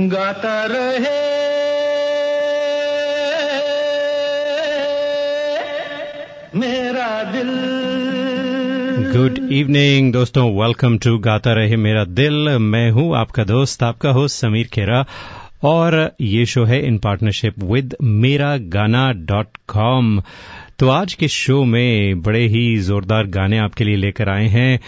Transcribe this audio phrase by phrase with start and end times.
[0.00, 1.20] गाता रहे।
[6.58, 7.48] मेरा दिल।
[9.12, 14.36] गुड इवनिंग दोस्तों। वेलकम टू गाता रहे मेरा दिल। मैं हूँ आपका दोस्त, आपका होस्ट
[14.36, 15.04] समीर खेरा।
[15.62, 20.22] और ये शो है इन पार्टनरशिप विद मेरा गाना डॉट कॉम
[20.78, 24.80] तो आज के शो में बड़े ही जोरदार गाने आपके लिए लेकर आए हैं।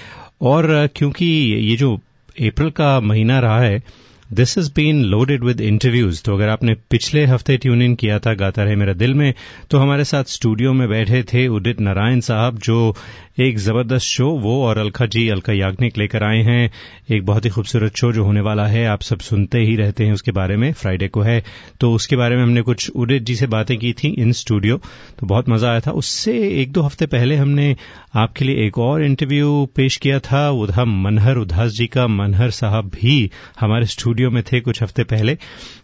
[0.42, 1.26] और क्योंकि
[1.70, 1.96] ये जो
[2.40, 7.24] अप्रैल का महीना रहा है this is been loaded with interviews तो अगर आपने पिछले
[7.26, 9.32] हफ़्ते ट्यून इन किया था, गाता रहे मेरा दिल में
[9.70, 12.94] तो हमारे साथ स्टूडियो में बैठे थे उदित नारायण साहब, जो
[13.40, 16.70] एक ज़बरदस्त शो वो और अलका जी, अलका याग्निक लेकर आए हैं।
[17.10, 20.12] एक बहुत ही खूबसूरत शो जो होने वाला है, आप सब सुनते ही रहते हैं
[20.12, 21.42] उसके बारे में। फ्राइडे को है।
[21.80, 24.76] तो उसके बारे में हमने कुछ उदित जी से बातें की थी इन स्टूडियो
[25.18, 27.76] तो बहुत मज़ा आया था। उससे एक दो हफ़्ते पहले हमने
[28.16, 32.90] आपके लिए एक और इंटरव्यू पेश किया था। था मनहर उदास जी का, मनहर साहब
[32.94, 35.36] भी हमारे स्टूडियो में थे कुछ हफ़्ते पहले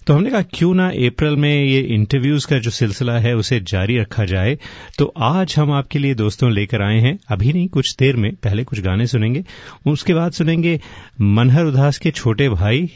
[0.07, 3.99] तो हमने कहा, क्यों ना अप्रैल में ये इंटरव्यूज़ का जो सिलसिला है, उसे जारी
[3.99, 4.59] रखा जाए।
[4.99, 8.65] तो आज हम आपके लिए दोस्तों लेकर आए हैं। अभी नहीं, कुछ देर में, पहले
[8.65, 9.45] कुछ गाने सुनेंगे।
[9.87, 10.81] उसके बाद सुनेंगे
[11.21, 12.91] मनहर उदास के छोटे भाई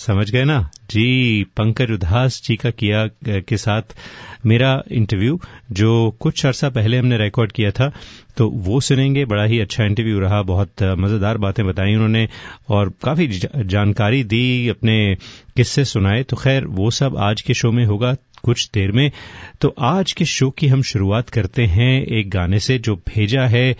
[0.00, 0.58] समझ गए ना?
[0.90, 3.06] जी, पंकज उदास जी का किया
[3.40, 3.94] के साथ
[4.46, 5.38] मेरा इंटरव्यू
[5.72, 7.92] जो कुछ अर्सा पहले हमने रिकॉर्ड किया था
[8.36, 12.28] तो वो सुनेंगे, बड़ा ही अच्छा इंटरव्यू रहा, बहुत मज़ेदार बातें बताई उन्होंने,
[12.68, 15.14] और काफ़ी जानकारी दी, अपने
[15.56, 19.10] किस्से सुनाए तो खैर, वो सब आज के शो में होगा, कुछ देर में।
[19.60, 23.70] तो आज के शो की हम शुरुआत करते हैं एक गाने से, जो भेजा है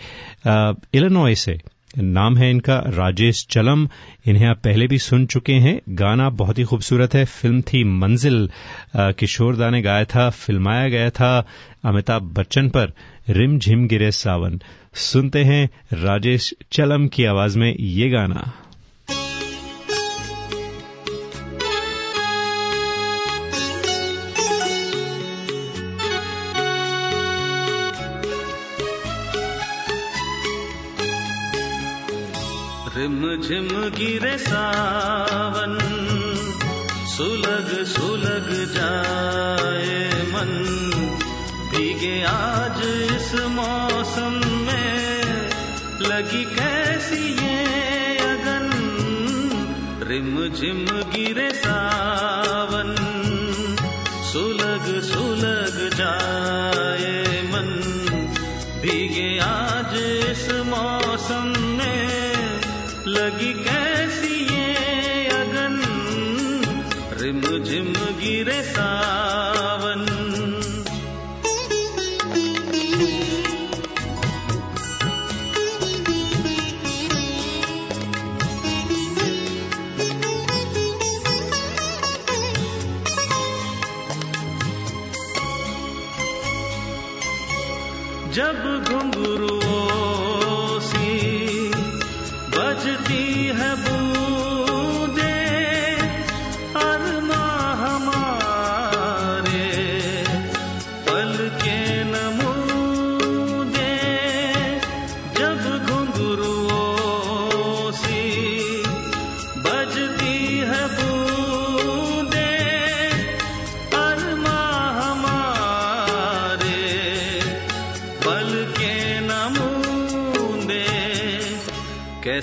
[0.95, 1.59] इलेनॉय से।
[1.97, 3.87] नाम है इनका राजेश चलम।
[4.25, 8.49] इन्हें आप पहले भी सुन चुके हैं। गाना बहुत ही खूबसूरत है। फ़िल्म थी मंजिल।
[8.97, 11.47] किशोर दा ने गाया था, फिल्माया गया था
[11.85, 12.93] अमिताभ बच्चन पर।
[13.29, 14.59] रिम झिम गिरे सावन।
[14.93, 18.51] सुनते हैं राजेश चलम की आवाज़ में ये गाना।
[33.51, 35.79] झिम गिरे सावन,
[37.05, 40.51] सुलग सुलग जाए मन।
[41.71, 42.81] भीगे आज
[43.15, 45.49] इस मौसम में,
[46.01, 48.69] लगी कैसी ये अगन?
[50.03, 52.95] रिम झिम गिरे सावन,
[54.23, 57.79] सुलग सुलग जाए मन।
[58.81, 59.70] भीगे आज
[68.43, 69.00] झिम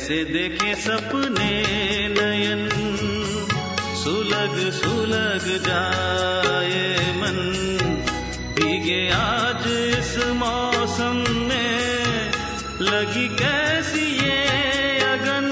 [0.09, 1.63] कैसे देखे सपने
[2.09, 2.69] नयन।
[3.95, 7.37] सुलग सुलग जाए मन।
[8.57, 9.65] भीगे आज
[9.99, 12.33] इस मौसम में।
[12.81, 14.47] लगी कैसी ये
[15.01, 15.51] अगन?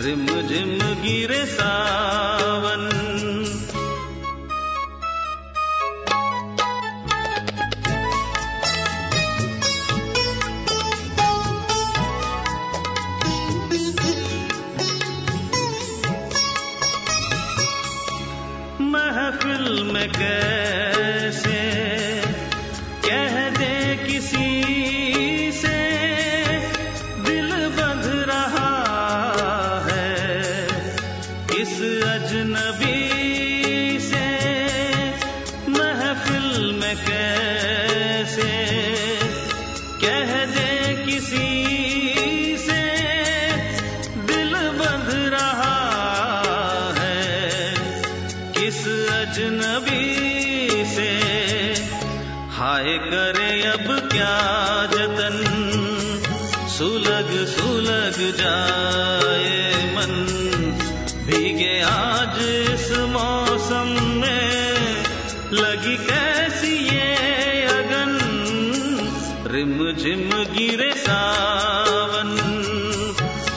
[0.00, 2.53] रिम झिम गिरे सावन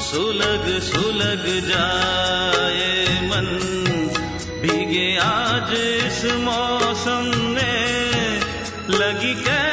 [0.08, 2.92] सुलग सुलग जाए
[3.30, 3.48] मन।
[4.62, 8.42] भीगे आज इस मौसम में
[8.90, 9.67] लगी कैसी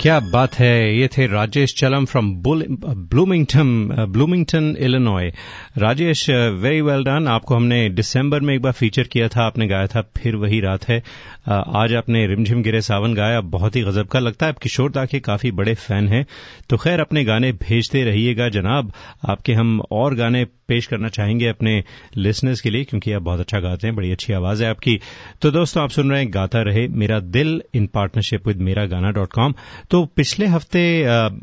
[0.00, 0.98] क्या बात है?
[0.98, 5.32] ये थे Rajesh Chalam from Bloomington Bloomington Illinois
[5.78, 9.86] Rajesh very well done आपको हमने दिसंबर में एक बार फीचर किया था, आपने गाया
[9.86, 11.02] था, फिर वही रात है।
[11.48, 15.04] आज आपने रिमझिम गिरे सावन गाया, बहुत ही गजब का लगता है। आप किशोर दा
[15.04, 16.24] के काफ़ी बड़े फ़ैन हैं।
[16.70, 18.92] तो खैर, अपने गाने भेजते रहिएगा जनाब।
[19.28, 21.82] आपके हम और गाने पेश करना चाहेंगे अपने
[22.18, 24.98] लिसनर्स के लिए, क्योंकि आप बहुत अच्छा गाते हैं, बड़ी अच्छी आवाज़ है आपकी।
[25.42, 29.10] तो दोस्तों, आप सुन रहे हैं गाता रहे मेरा दिल इन पार्टनरशिप विद मेरा गाना
[29.12, 29.54] डॉट कॉम
[29.90, 30.82] तो पिछले हफ़्ते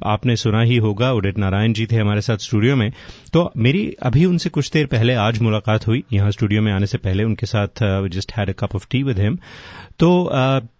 [0.07, 2.91] आपने सुना ही होगा, उदित नारायण जी थे हमारे साथ स्टूडियो में।
[3.33, 6.97] तो मेरी अभी उनसे कुछ देर पहले आज मुलाकात हुई। यहाँ स्टूडियो में आने से
[6.99, 9.37] पहले उनके साथ just had a cup of tea with him
[9.99, 10.09] तो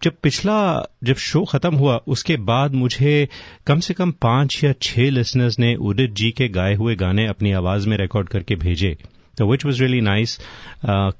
[0.03, 0.57] जब पिछला
[1.03, 3.27] जब शो खत्म हुआ उसके बाद मुझे
[3.67, 7.51] कम से कम पाँच या छह लिसनर्स ने उदित जी के गाए हुए गाने अपनी
[7.51, 8.95] आवाज़ में रिकॉर्ड करके भेजे।
[9.37, 10.37] तो विच वॉज़ रियली नाइस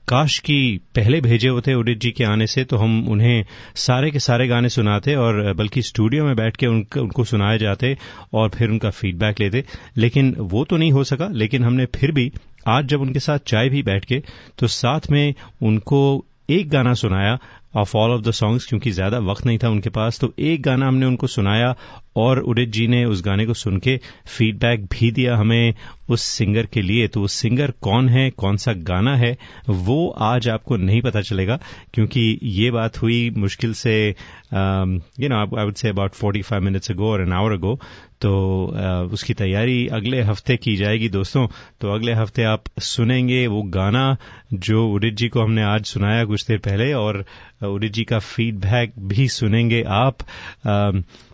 [0.09, 0.59] काश की
[0.95, 3.43] पहले भेजे होते उदित जी के आने से तो हम उन्हें
[3.75, 7.97] सारे के सारे गाने सुनाते और बल्कि स्टूडियो में बैठ के उनको, उनको सुनाए जाते
[8.33, 9.63] और फिर उनका फीडबैक लेते।
[9.97, 12.31] लेकिन वो तो नहीं हो सका लेकिन हमने फिर भी
[12.67, 14.21] आज जब उनके साथ चाय भी बैठ के
[14.59, 17.37] तो साथ में उनको एक गाना सुनाया
[17.75, 20.87] of all of the songs क्योंकि ज़्यादा वक्त नहीं था उनके पास तो एक गाना
[20.87, 21.75] हमने उनको सुनाया
[22.17, 23.99] और उदित जी ने उस गाने को सुन के
[24.37, 25.73] फीडबैक भी दिया हमें
[26.09, 29.37] उस सिंगर के लिए। तो वो सिंगर कौन है, कौन सा गाना है,
[29.69, 31.59] वो आज आपको नहीं पता चलेगा,
[31.93, 37.11] क्योंकि ये बात हुई मुश्किल से you know I would say about 45 minutes ago
[37.11, 37.79] और एन आवर अगो
[38.21, 38.31] तो
[39.13, 41.45] उसकी तैयारी अगले हफ़्ते की जाएगी दोस्तों।
[41.81, 44.05] तो अगले हफ़्ते आप सुनेंगे वो गाना
[44.53, 47.23] जो उदित जी को हमने आज सुनाया कुछ देर पहले और
[47.65, 50.17] उदित जी का फीडबैक भी सुनेंगे आप।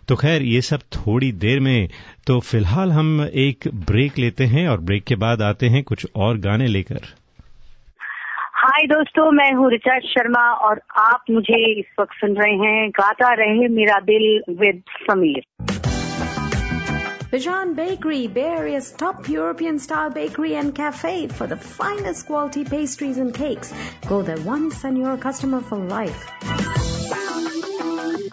[0.08, 1.88] तो खैर, ये सब थोड़ी देर में।
[2.26, 6.38] तो फ़िलहाल हम एक ब्रेक लेते हैं और ब्रेक के बाद आते हैं कुछ और
[6.38, 7.00] गाने लेकर।
[8.56, 13.32] हाय दोस्तों, मैं हूँ रिचा शर्मा और आप मुझे इस वक्त सुन रहे हैं, गाता
[13.34, 15.73] रहे मेरा दिल with Sameer.
[17.34, 23.18] Bijan Bakery, Bay Area's top European style bakery and cafe for the finest quality pastries
[23.18, 23.74] and cakes.
[24.06, 27.23] Go there once and you're a customer for life.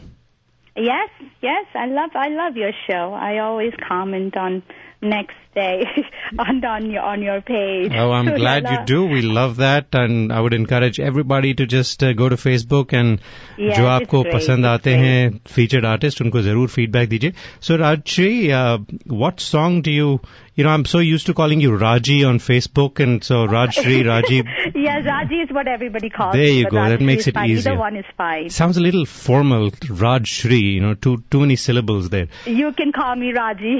[0.74, 3.12] Yes, yes, I love I love your show.
[3.12, 4.64] I always comment on
[5.02, 5.85] next day
[6.39, 7.91] on on your on your page.
[7.95, 9.05] Oh, I'm glad you do.
[9.13, 13.19] We love that, and I would encourage everybody to just uh, go to Facebook and
[13.57, 15.05] Yes, जो it's आपको great, पसंद it's आते great.
[15.05, 17.33] हैं featured artist उनको जरूर feedback दीजिए.
[17.69, 18.77] So Rajshri, uh,
[19.23, 20.19] what song do you?
[20.59, 24.37] You know, I'm so used to calling you Raji on Facebook, and so Rajshri, Raji
[24.83, 26.83] yeah, Raji is what everybody calls There me, you but go.
[26.83, 27.49] That Rajshri makes is it fine.
[27.55, 27.71] easier.
[27.73, 28.49] Either one is fine.
[28.59, 29.69] sounds a little formal.
[30.05, 32.27] Rajshri, you know, too too many syllables there.
[32.45, 33.75] You can call me Raji.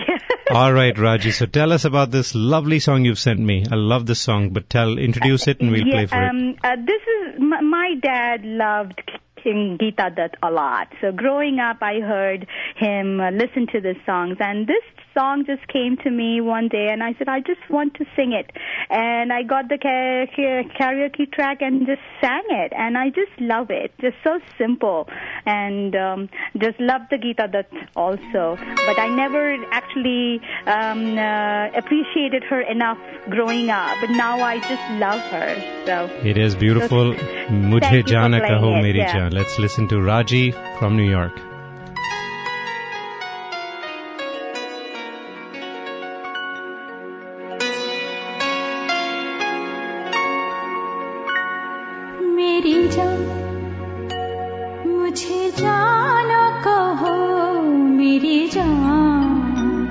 [0.52, 1.32] All right, Raji.
[1.40, 3.65] So tell us about this lovely song you've sent me.
[3.71, 6.29] I love this song, but tell, introduce it, and we'll yeah, play for it.
[6.29, 9.01] um, Uh, this is my, my dad loved
[9.43, 10.89] King Geeta Dutt a lot.
[11.01, 14.83] So growing up, I heard him uh, listen to the songs, and this
[15.15, 18.33] song just came to me one day, and I said, I just want to sing
[18.33, 18.51] it,
[18.91, 23.93] and I got the karaoke track and just sang it, and I just love it.
[24.01, 25.09] Just so simple,
[25.47, 26.29] and um,
[26.59, 28.57] just love the Geeta Dutt also.
[28.87, 34.91] But I never actually um, uh, appreciated her enough growing up, but now I just
[34.93, 35.87] love her.
[35.87, 36.11] So.
[36.25, 37.15] It is beautiful.
[37.15, 39.15] Mujhe for jaana playing kaho meri yeah.
[39.15, 39.33] jaan.
[39.33, 41.52] Let's listen to Raji from New York.
[55.59, 57.15] जाना कहो
[57.97, 59.89] मेरी जान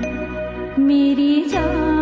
[0.80, 2.01] मेरी जान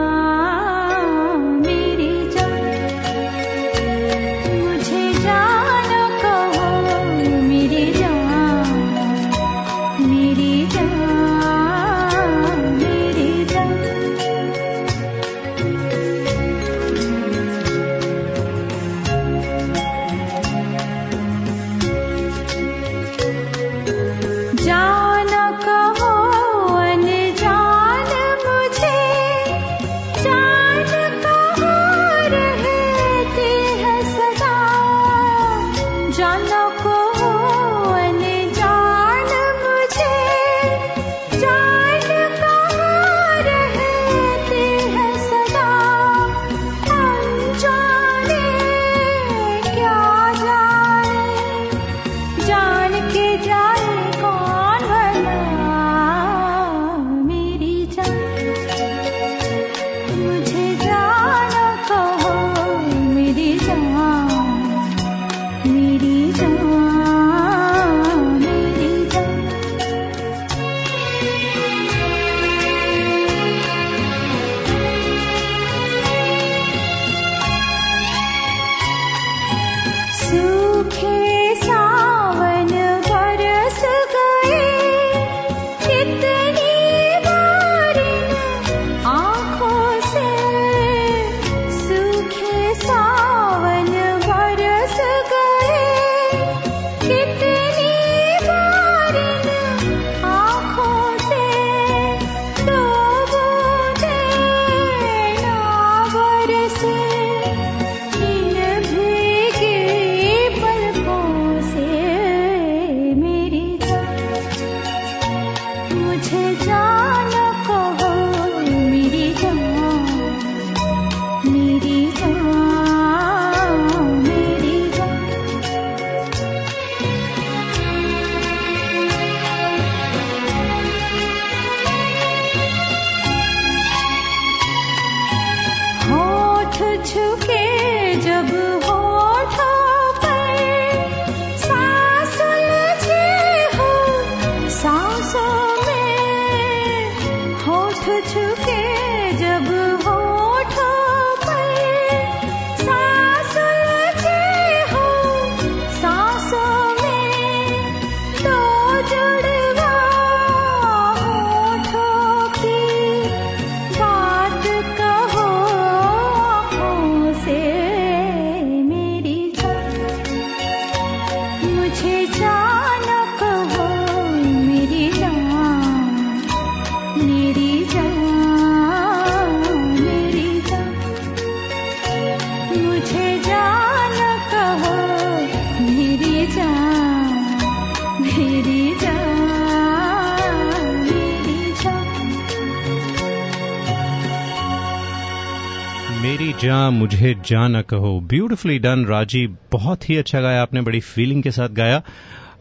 [197.31, 201.51] मुझे जान न कहो। ब्यूटिफुली डन राज़ी। बहुत ही अच्छा गाया आपने बड़ी फीलिंग के
[201.51, 202.03] साथ गाया।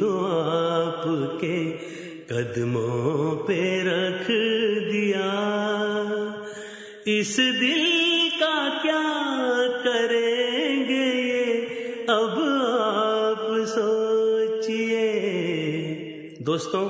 [0.00, 0.10] को
[0.40, 1.56] आपके
[2.30, 4.26] कदमों पे रख
[4.90, 5.30] दिया
[7.08, 7.84] इस दिल
[8.40, 9.06] का क्या
[9.86, 11.46] करेंगे ये
[12.10, 12.34] अब
[16.49, 16.81] दोस्तों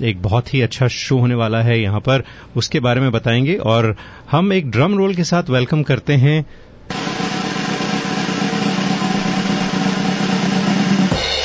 [0.10, 2.24] एक बहुत ही अच्छा शो होने वाला है यहाँ पर
[2.58, 3.96] उसके बारे में बताएँगे और
[4.32, 6.46] हम एक ड्रम रोल के साथ वेलकम करते हैं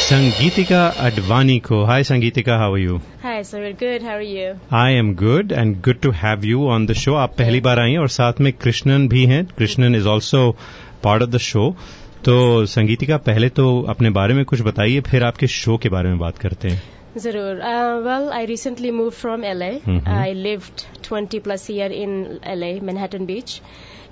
[0.06, 1.84] Sangeetika Advani ko.
[1.86, 3.00] Hi Sangeetika, how are you?
[3.22, 4.02] Hi, so we're good.
[4.02, 4.60] How are you?
[4.70, 7.14] I am good and good to have you on the show.
[7.14, 9.44] आप पहली बार आई हैं और साथ में कृष्णन भी हैं.
[9.58, 10.42] Krishnan is also
[11.06, 11.72] part of the show.
[12.24, 16.18] तो संगीतिका पहले तो अपने बारे में कुछ बताइए फिर आपके शो के बारे में
[16.18, 16.82] बात करते हैं
[17.18, 17.52] Zarur.
[17.72, 19.72] Uh, well, I recently moved from LA.
[19.82, 20.08] Mhm.
[20.08, 23.60] I lived 20 plus year in LA, Manhattan Beach,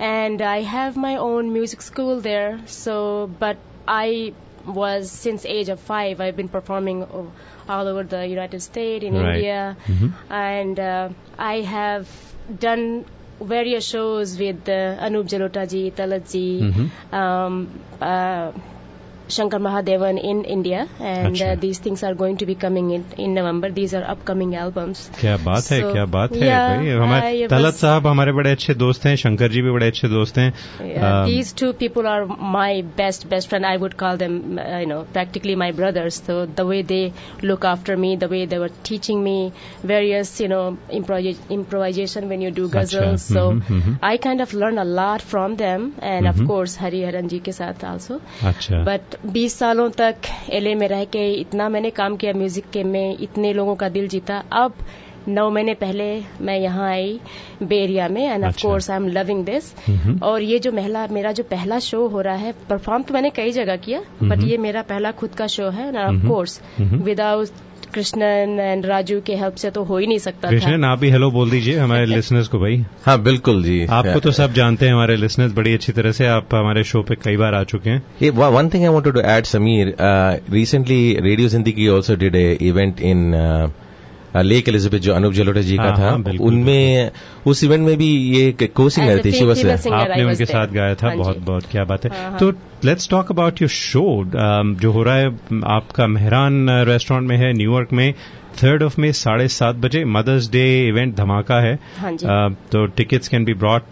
[0.00, 2.58] and I have my own music school there.
[2.66, 4.32] So, but I
[4.66, 6.20] was since age of five.
[6.20, 7.02] I've been performing
[7.68, 9.34] all over the United States, in Right.
[9.36, 10.12] India, Mhm.
[10.30, 12.08] and uh, I have
[12.60, 13.04] done
[13.40, 16.90] various shows with uh, Anup Jalota ji, Talat ji, Mhm.
[17.20, 17.68] um,
[18.00, 18.52] uh,
[19.33, 21.47] Shankar Mahadevan in India, and अच्छा.
[21.55, 23.69] uh, these things are going to be coming in in November.
[23.73, 25.01] These are upcoming albums.
[25.19, 28.31] क्या बात है So, क्या बात है yeah, भाई हमारे I Talat was- साहब हमारे
[28.39, 30.47] बड़े अच्छे दोस्त हैं शंकर जी भी बड़े अच्छे दोस्त हैं
[30.87, 33.67] Yeah, Um, these two people are my best best friend.
[33.73, 36.19] I would call them, uh, you know, practically my brothers.
[36.29, 37.03] So the way they
[37.51, 39.37] look after me, the way they were teaching me
[39.93, 40.63] various, you know,
[41.03, 43.29] improvis- improvisation when you do अच्छा, ghazals.
[43.37, 43.99] So mhm, mhm.
[44.01, 46.51] I kind of learned a lot from them, and of Mhm.
[46.55, 48.19] course Hari Haran ji के साथ also.
[48.55, 52.84] अच्छा but 20 सालों तक LA में रह के इतना मैंने काम किया म्यूज़िक के
[52.84, 54.74] में इतने लोगों का दिल जीता अब
[55.28, 56.06] नौ महीने पहले
[56.40, 57.18] मैं यहाँ आई
[57.62, 58.62] बेरिया में and of.
[58.62, 59.72] Course I am loving this.
[60.22, 63.52] और ये जो महिला मेरा जो पहला शो हो रहा है परफॉर्म तो मैंने कई
[63.52, 66.26] जगह किया बट। ये मेरा पहला खुद का शो है and of.
[66.28, 66.60] Course.
[66.80, 67.48] Without
[67.94, 71.30] Krishnan and Raju के हेल्प से तो हो ही नहीं सकता कृष्णन आप भी हेलो
[71.30, 75.16] बोल दीजिए हमारे लिसनर्स को भाई। हाँ बिल्कुल जी। आपको तो सब जानते हैं हमारे
[75.16, 78.68] लिसनर्स बड़ी अच्छी तरह से आप हमारे शो पे कई बार आ चुके हैं। One
[78.68, 79.94] thing I want to add Sameer
[80.52, 83.83] recently radio Sindhi की also did a event a
[84.34, 87.10] uh, uh, Lake Elizabeth जो अनूप जलोटा जी का हाँ, था हाँ, उनमें
[87.46, 89.50] उस इवेंट में भी ये को सिंगर थी शिव
[89.94, 92.50] आपने उनके साथ गाया था बहुत बहुत क्या बात है। तो
[92.84, 94.24] let's talk about your show
[94.80, 95.26] जो हो रहा है
[95.64, 98.14] आपका मेहरान रेस्टोरेंट में है न्यूयॉर्क में।
[98.62, 103.28] थर्ड ऑफ़ में साढ़े सात बजे मदर्स डे इवेंट धमाका है। हाँ Uh, तो tickets
[103.28, 103.82] can be brought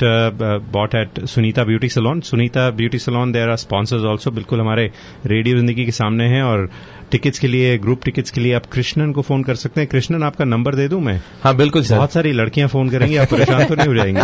[0.72, 4.90] bought at Sunita beauty salon Sunita beauty salon there are sponsors also बिल्कुल हमारे
[5.27, 6.68] रेडियो ज़िंदगी के सामने हैं और
[7.11, 10.22] टिकट्स के लिए ग्रुप टिकट्स के लिए आप कृष्णन को फ़ोन कर सकते हैं। कृष्णन
[10.22, 11.20] आपका नंबर दे दूँ मैं?
[11.42, 14.20] हाँ बिल्कुल बहुत सारी लड़कियाँ फ़ोन करेंगी आप परेशान तो नहीं हो जाएँगे?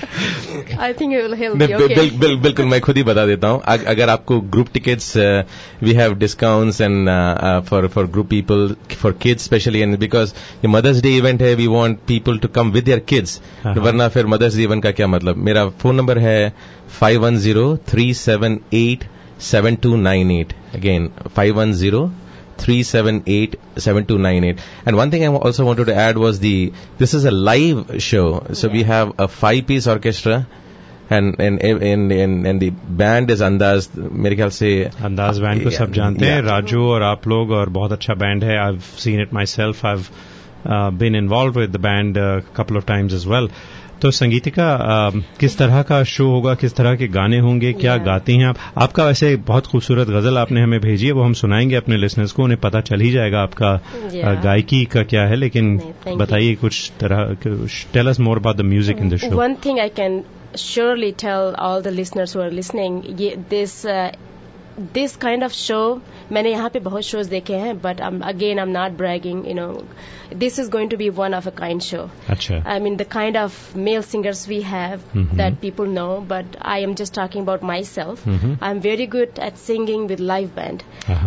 [0.79, 1.11] आई थिंक
[2.41, 5.15] बिल्कुल मैं खुद ही बता देता हूँ। अगर आपको group tickets
[5.83, 7.09] we have discounts and
[7.69, 11.67] for for group people for kids specially and because ये मदर्स डे इवेंट है we
[11.67, 13.39] want people to come with their kids.
[13.65, 15.35] वरना फिर मदर्स डे इवेंट का क्या मतलब?
[15.37, 16.53] मेरा फ़ोन नंबर है
[16.99, 19.03] five one zero three seven eight
[19.41, 22.09] seven two nine eight again five one zero
[22.60, 24.58] 378-7298.
[24.86, 28.44] And one thing I also wanted to add was the, this is a live show.
[28.52, 30.46] So we have a five piece orchestra
[31.10, 34.68] and, and, and, and, and the band is Andaz, मेरे ख्याल से
[35.04, 36.48] अंदाज band को सब जानते हैं Yeah.
[36.48, 39.96] Raju और आप लोग और बहुत अच्छा बैंड है I seen it myself I
[40.98, 42.16] been involve with the band
[42.56, 43.48] couple of times as well
[44.01, 44.67] तो संगीतिका
[45.39, 48.57] किस तरह का शो होगा किस तरह के गाने होंगे क्या गाती हैं आप?
[48.77, 52.43] आपका वैसे बहुत खूबसूरत गज़ल आपने हमें भेजी है वो हम सुनाएँगे अपने लिसनर्स को
[52.43, 53.73] उन्हें पता चल ही जाएगा आपका
[54.43, 55.77] गायकी का क्या है लेकिन
[56.17, 57.33] बताइए कुछ तरह
[57.93, 60.23] tell us more about the music in the show One thing I can
[60.55, 64.11] surely tell all the listeners who are listening, ye, this uh,
[64.93, 68.69] this kind of show मैंने यहाँ पे बहुत शोज़ देखे हैं but again I am
[68.69, 69.67] not bragging you know
[70.35, 73.77] this is going to be one of a kind show I mean the kind of
[73.77, 78.69] male singers we have that people know but I am just talking about myself I
[78.71, 80.81] am very good at singing with live band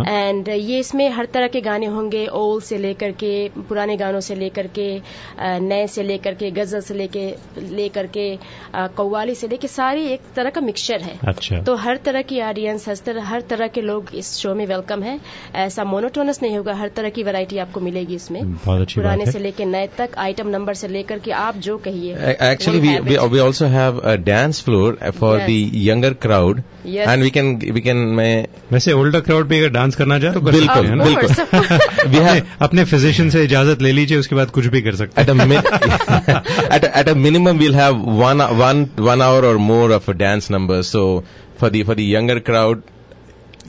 [0.09, 3.33] and ये इसमें हर तरह के गाने होंगे ओल से लेकर के
[3.69, 7.27] पुराने गानों से लेकर के uh, नए से लेकर के गज़ल से लेके
[7.59, 11.97] लेकर के uh, कौली से लेकर सारी एक तरह का मिक्सचर है। अच्छा। तो हर
[11.97, 15.19] तरह की ऑडियंस हर तरह के लोग इस शो में वेलकम कम है।
[15.57, 19.89] ऐसा मोनोटोनस नहीं होगा हर तरह की वैरायटी आपको मिलेगी इसमें। पुराने से लेकर नए
[19.99, 24.15] तक आइटम नंबर से लेकर के आप जो कहिए actually we we also have a
[24.25, 29.49] dance floor for the younger crowd and we can we can मैं वैसे ओल्डर क्राउड
[29.49, 34.37] भी अगर डांस करना चाहे तो बिल्कुल बिल्कुल। अपने फिजिशियन से इजाज़त ले लीजिए उसके
[34.37, 40.11] बाद कुछ भी कर सकते at a minimum we'll have one hour or more of
[40.11, 41.25] dance number so
[41.61, 42.83] for the for the younger crowd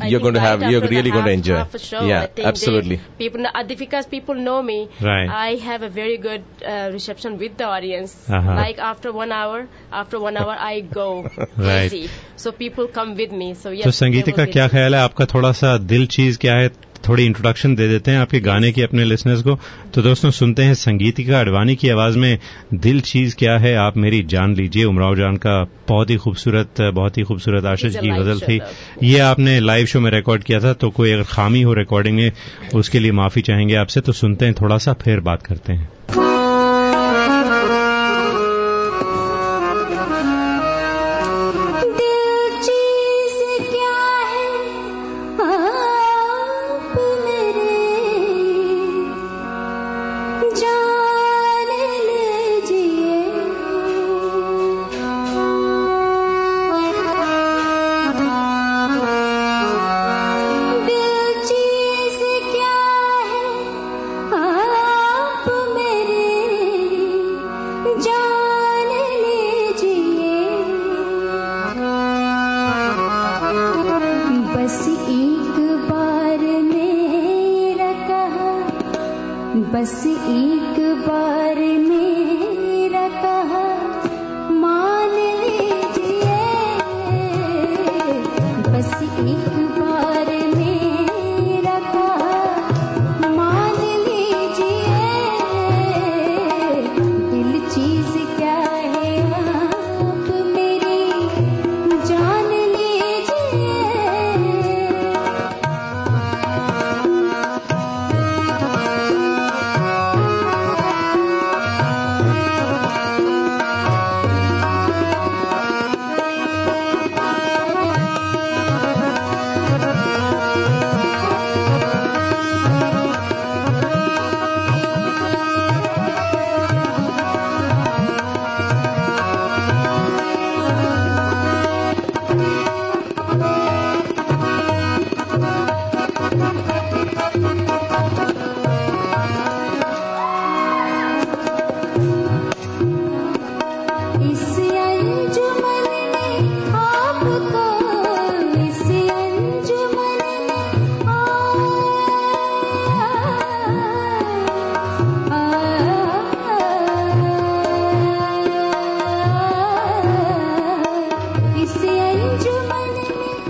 [0.02, 1.56] I you're think going to have right you're after the really going to half- enjoy.
[1.56, 2.96] half a show, I yeah, think absolutely.
[2.96, 4.76] They, people know, uh, because people know me.
[5.08, 5.28] Right.
[5.28, 8.14] I have a very good uh, reception with the audience.
[8.38, 8.54] Uh-huh.
[8.60, 9.58] Like after one hour,
[9.92, 11.90] after one hour, I go Right.
[11.90, 12.08] crazy.
[12.36, 13.50] So people come with me.
[13.64, 13.84] So yes.
[13.86, 14.70] तो they संगीत will का be क्या there.
[14.76, 16.70] ख्याल है आपका थोड़ा सा दिल चीज क्या है
[17.07, 19.57] थोड़ी इंट्रोडक्शन दे देते हैं आपके गाने की अपने लिसनर्स को।
[19.93, 22.37] तो दोस्तों सुनते हैं संगीतिका अडवाणी की आवाज़ में
[22.73, 27.17] दिल चीज़ क्या है आप मेरी जान लीजिए। उमराव जान का बहुत ही खूबसूरत बहुत
[27.17, 28.59] ही खूबसूरत आशीष की गज़ल थी।
[29.03, 32.31] ये आपने लाइव शो में रिकॉर्ड किया था तो कोई अगर खामी हो रिकॉर्डिंग में
[32.75, 36.34] उसके लिए माफ़ी चाहेंगे आपसे तो सुनते हैं थोड़ा सा फिर बात करते हैं।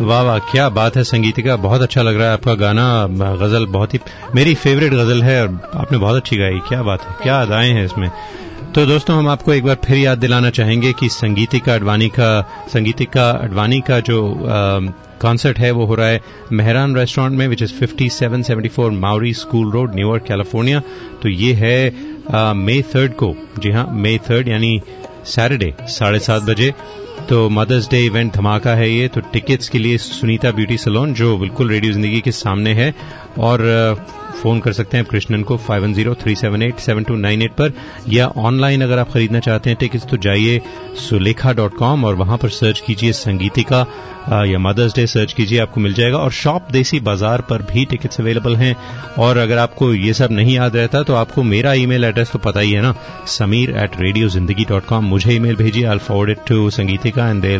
[0.05, 2.85] वाह वाह क्या बात है संगीतिका बहुत अच्छा लग रहा है आपका गाना
[3.41, 3.99] गज़ल बहुत ही
[4.35, 7.85] मेरी फेवरेट गज़ल है और आपने बहुत अच्छी गाई क्या बात है क्या अदाएँ हैं
[7.85, 8.09] इसमें।
[8.75, 12.29] तो दोस्तों हम आपको एक बार फिर याद दिलाना चाहेंगे कि संगीतिका अडवाणी का
[12.73, 14.19] संगीतिका अडवाणी का जो
[15.21, 19.95] कॉन्सर्ट है वो हो रहा है मेहरान रेस्टोरेंट में which is 5774 Mowry school road
[19.95, 20.79] Newark California
[21.23, 24.79] तो ये है मई थर्ड को जी हाँ मई थर्ड यानी
[25.25, 26.73] सैटरडे साढ़े सात बजे।
[27.29, 31.37] तो मदर्स डे इवेंट धमाका है ये तो टिकट्स के लिए सुनीता ब्यूटी सलोन जो
[31.37, 32.93] बिल्कुल रेडियो ज़िंदगी के सामने है।
[33.39, 33.63] और
[34.35, 37.41] फ़ोन कर सकते हैं कृष्णन को five one zero three seven eight seven two nine
[37.41, 37.71] eight पर,
[38.09, 40.61] या ऑनलाइन अगर आप खरीदना चाहते हैं टिकट्स तो जाइए
[40.99, 43.85] सुलेखा डॉट कॉम और वहाँ पर सर्च कीजिए संगीतिका
[44.47, 48.19] या मदर्स डे सर्च कीजिए, आपको मिल जाएगा। और शॉप देसी बाज़ार पर भी टिकट्स
[48.21, 48.75] अवेलेबल हैं।
[49.19, 52.59] और अगर आपको ये सब नहीं याद रहता तो आपको मेरा ईमेल एड्रेस तो पता
[52.59, 52.93] ही है ना,
[53.29, 57.41] Sameer at radio Zindagi dot com मुझे ईमेल भेजिए I forward it to Sangeetika and
[57.41, 57.57] they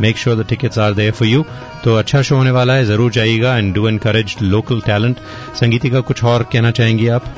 [0.00, 1.44] make sure the tickets are there for you
[1.84, 5.20] तो अच्छा शो होने वाला है ज़रूर जाइएगा and do encourage local talent
[5.90, 7.34] Sangeetika कुछ और कहना चाहेंगी आप?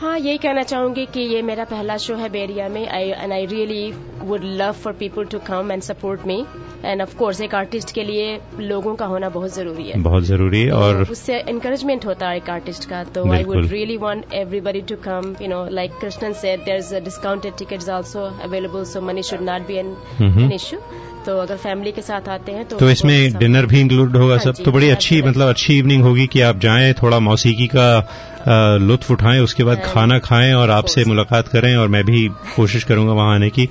[0.00, 2.88] हाँ यही कहना चाहूँगी कि ये मेरा पहला शो है बेरिया में.
[2.88, 6.44] I and I really would love for people to come and support me
[6.84, 10.00] and of course एक आर्टिस्ट के लिए लोगों का होना बहुत ज़रूरी है.
[10.02, 13.02] बहुत ज़रूरी है और तो उससे इंकरेजमेंट होता है एक आर्टिस्ट का.
[13.04, 16.94] तो I would really want everybody to come you know like Krishnan said there is
[17.04, 20.80] discounted tickets also available so money should not be an issue
[21.26, 24.54] तो अगर फैमिली के साथ आते हैं तो तो इसमें डिनर भी इंक्लूड होगा सब?
[24.64, 29.40] तो बड़ी अच्छी मतलब अच्छी इवनिंग होगी कि आप जाएँ थोड़ा मौसीकी का लुत्फ उठाएँ
[29.40, 33.48] उसके बाद खाना खाएँ और आपसे मुलाकात करें और मैं भी कोशिश करूँगा वहाँ आने
[33.50, 33.66] की।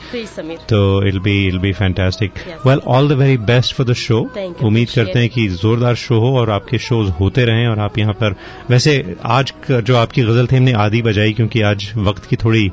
[0.70, 2.34] तो it'll be it'll be fantastic
[2.66, 4.20] well all the very best for the show
[4.64, 8.14] उम्मीद करते हैं कि जोरदार शो हो और आपके शोज़ होते रहें और आप यहाँ
[8.14, 8.36] पर
[8.70, 12.70] वैसे आज जो आपकी गज़ल थी हमने आधी बजाई क्योंकि आज वक्त की थोड़ी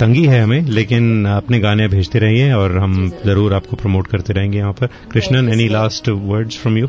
[0.00, 4.58] तंगी है हमें लेकिन अपने गाने भेजते रहिए और हम ज़रूर आपको प्रमोट करते रहेंगे
[4.58, 6.88] यहाँ पर Krishnan any last words from you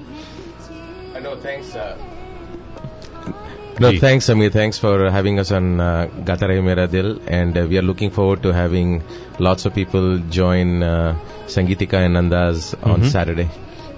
[3.80, 4.52] No, thanks, Amir.
[4.52, 8.12] Thanks for having us on uh, Gata Rahe Mera Dil, and uh, we are looking
[8.12, 9.02] forward to having
[9.40, 13.08] lots of people join uh, Sangeetika and on mm-hmm.
[13.08, 13.50] Saturday.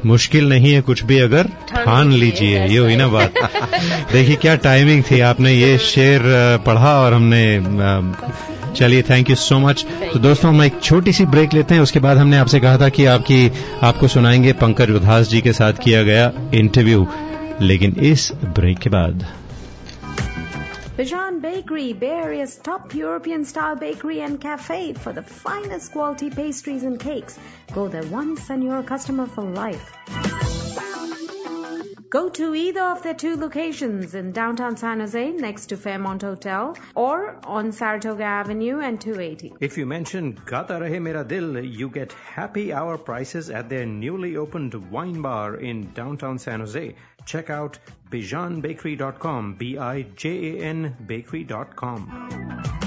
[0.06, 3.34] मुश्किल नहीं है कुछ भी अगर ठान लीजिए ये हुई ना बात
[4.12, 6.22] देखिए क्या टाइमिंग थी आपने ये शेर
[6.66, 7.44] पढ़ा और हमने
[8.76, 12.00] चलिए थैंक यू सो मच तो दोस्तों हम एक छोटी सी ब्रेक लेते हैं उसके
[12.06, 13.52] बाद हमने आपसे कहा था कि आपकी
[13.84, 17.08] आपको सुनाएँगे पंकज उधास जी के साथ किया गया इंटरव्यू
[17.62, 19.26] लेकिन इस ब्रेक के बाद
[20.98, 26.84] Bijan Bakery, Bay Area's top European style bakery and cafe for the finest quality pastries
[26.84, 27.40] and cakes.
[27.74, 29.92] Go there once and you're a customer for life.
[32.14, 36.78] Go to either of their two locations in downtown San Jose next to Fairmont Hotel
[36.94, 39.54] or on Saratoga Avenue and 280.
[39.60, 44.38] If you mention Gata Rahe Mera Dil, you get happy hour prices at their newly
[44.38, 46.96] opened wine bar in downtown San Jose.
[47.26, 47.80] Check out
[48.12, 52.83] bijanbakery.com, B-I-J-A-N bakery.com.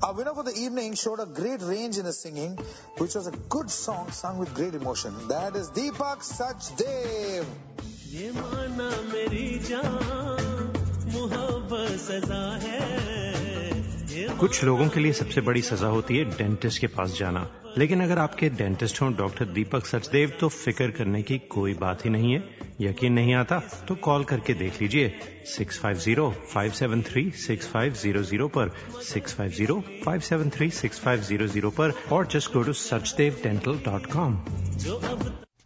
[0.02, 2.58] Our winner for the evening showed a great range in his singing,
[2.98, 5.14] which was a good song sung with great emotion.
[5.28, 7.46] That is Deepak Sachdev.
[8.14, 10.70] ये माना मेरी जान
[11.14, 13.17] मोहब्बत सजा है
[14.27, 18.17] कुछ लोगों के लिए सबसे बड़ी सजा होती है डेंटिस्ट के पास जाना। लेकिन अगर
[18.17, 22.43] आपके डेंटिस्ट हों, डॉक्टर दीपक सचदेव तो फ़िक्र करने की कोई बात ही नहीं है।
[22.81, 23.59] यकीन नहीं आता?
[23.59, 25.19] तो कॉल करके देख लीजिए।
[25.55, 28.71] 650-573-6500 पर।
[29.03, 34.35] 650-573-6500 पर। और just go to sachdevdental.com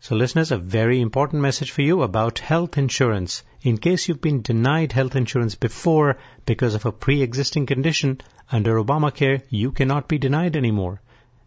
[0.06, 3.42] So listeners, a very important message for you about health insurance.
[3.62, 8.20] In case you've been denied health insurance before because of a pre-existing condition,
[8.52, 11.02] under Obamacare, you cannot be denied anymore.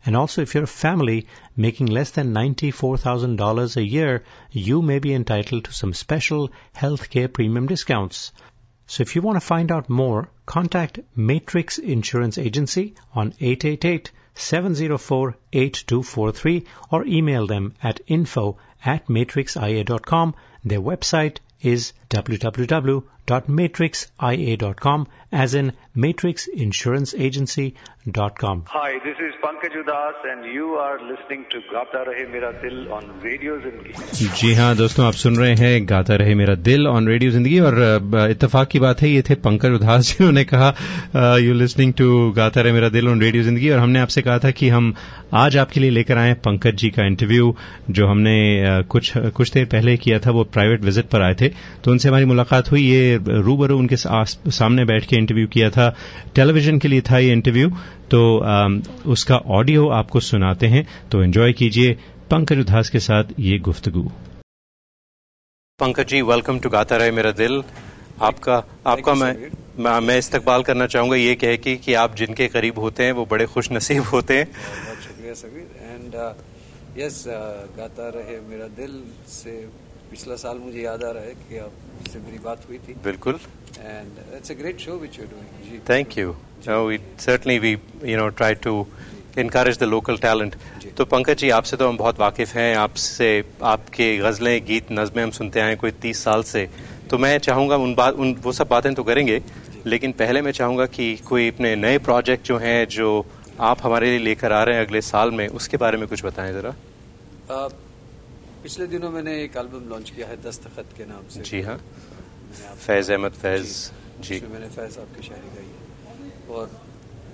[0.06, 5.12] And also, if you're a family making less than $94,000 a year, you may be
[5.12, 8.32] entitled to some special healthcare premium discounts.
[8.86, 16.66] So if you want to find out more, contact Matrix Insurance Agency on 888 704-8243
[16.90, 20.34] or email them at info at matrixia.com.
[20.64, 28.64] Their website is www.matrixia.com as in matrixinsuranceagency.com.
[28.68, 33.20] Hi, this is Pankaj Udas and you are listening to Gata Rahe Mera Dil on
[33.22, 33.92] Radio Zindagi.
[34.38, 37.74] जी हाँ दोस्तों आप सुन रहे हैं गाता रहे मेरा दिल ऑन रेडियो ज़िंदगी और
[38.30, 42.72] इत्तेफाक की बात है ये थे पंकज उधास जिन्होंने कहा यू लिसनिंग टू गाता रहे
[42.72, 44.94] मेरा दिल ऑन रेडियो ज़िंदगी और हमने आपसे कहा था कि हम
[45.34, 47.54] आज आपके लिए लेकर आए पंकज जी का इंटरव्यू
[47.90, 48.36] जो हमने
[48.94, 51.48] कुछ कुछ देर पहले किया था वो प्राइवेट विज़िट पर आए थे
[51.84, 55.88] तो उनसे हमारी मुलाकात हुई ये रूबरू उनके सामने बैठ के इंटरव्यू किया था।
[56.34, 57.70] टेलीविज़न के लिए था ये इंटरव्यू
[58.10, 61.96] तो अम, उसका ऑडियो आपको सुनाते हैं तो एंजॉय कीजिए
[62.30, 64.02] पंकज उधास के साथ ये गुफ्तगू।
[65.80, 67.62] पंकज जी वेलकम टू गाता रहे मेरा दिल।
[68.22, 68.56] आपका
[68.86, 69.32] आपका मैं
[69.78, 73.24] मैं, मैं इस्तकबाल करना चाहूँगा ये कह के कि आप जिनके करीब होते हैं वो
[73.30, 76.14] बड़े खुश नसीब होते हैं। बहुत शुक्रिया सबीर एंड
[76.98, 77.24] यस
[77.78, 78.94] गाता रहे मेरा दिल
[79.30, 79.52] से
[80.10, 83.38] पिछला साल मुझे याद आ रहा है कि आपसे मेरी बात हुई थी। बिल्कुल।
[83.78, 86.34] And it's a great show which you doing ji. Thank you
[86.68, 87.72] we certainly we
[88.10, 88.74] you know try to
[89.38, 90.56] encourage the local talent.
[90.96, 93.28] तो पंकज जी आपसे तो हम बहुत वाकिफ हैं। आपसे
[93.64, 96.68] आपके गजलें गीत नज़में हम सुनते आए कोई तीस साल से।
[97.10, 99.40] तो मैं चाहूँगा उन बात उन वो सब बातें तो करेंगे
[99.86, 103.10] लेकिन पहले मैं चाहूँगा कि कोई अपने नए प्रोजेक्ट जो हैं जो
[103.60, 106.52] आप हमारे लिए लेकर आ रहे हैं अगले साल में उसके बारे में कुछ बताएँ
[106.52, 106.74] जरा।
[107.48, 107.72] Uh,
[108.66, 111.76] पिछले दिनों मैंने एक एल्बम लॉन्च किया है दस्तखत के नाम से। जी हाँ।
[112.84, 113.66] फैज अहमद फैज।
[114.26, 116.66] जी। मैंने फैज साहब की शायरी गाई है। और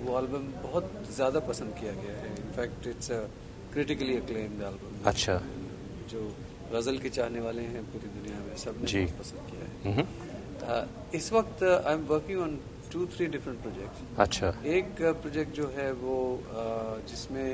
[0.01, 3.19] वो एल्बम बहुत ज़्यादा पसंद किया गया है। In fact it's a
[3.73, 5.39] critically acclaimed album अच्छा।
[6.13, 6.21] जो
[6.73, 10.07] गज़ल के चाहने वाले हैं पूरी दुनिया में सबने जी। पसंद किया है।
[10.63, 12.59] Uh, इस वक्त I am working on
[12.91, 16.17] two three different projects अच्छा। एक प्रोजेक्ट जो है वो
[16.61, 17.47] uh, जिसमें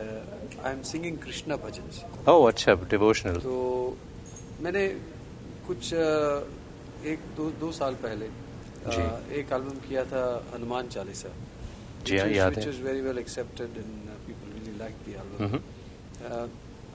[0.00, 1.86] I am singing Krishna bhajan
[2.32, 3.54] oh अच्छा डिवोशनल तो
[4.66, 4.84] मैंने
[5.66, 6.40] कुछ uh,
[7.12, 9.00] एक दो दो साल पहले uh,
[9.40, 10.22] एक एल्बम किया था
[10.54, 11.32] हनुमान चालीसा
[12.06, 15.14] जी हाँ, याद which है। was very well accepted and uh, people really liked the
[15.22, 15.38] album.
[15.46, 15.60] Mhm.
[16.30, 16.46] Uh,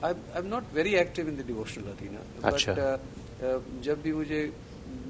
[0.08, 4.12] I'm, I'm not very active in the devotional arena, अच्छा। but uh, uh, जब भी
[4.20, 4.40] मुझे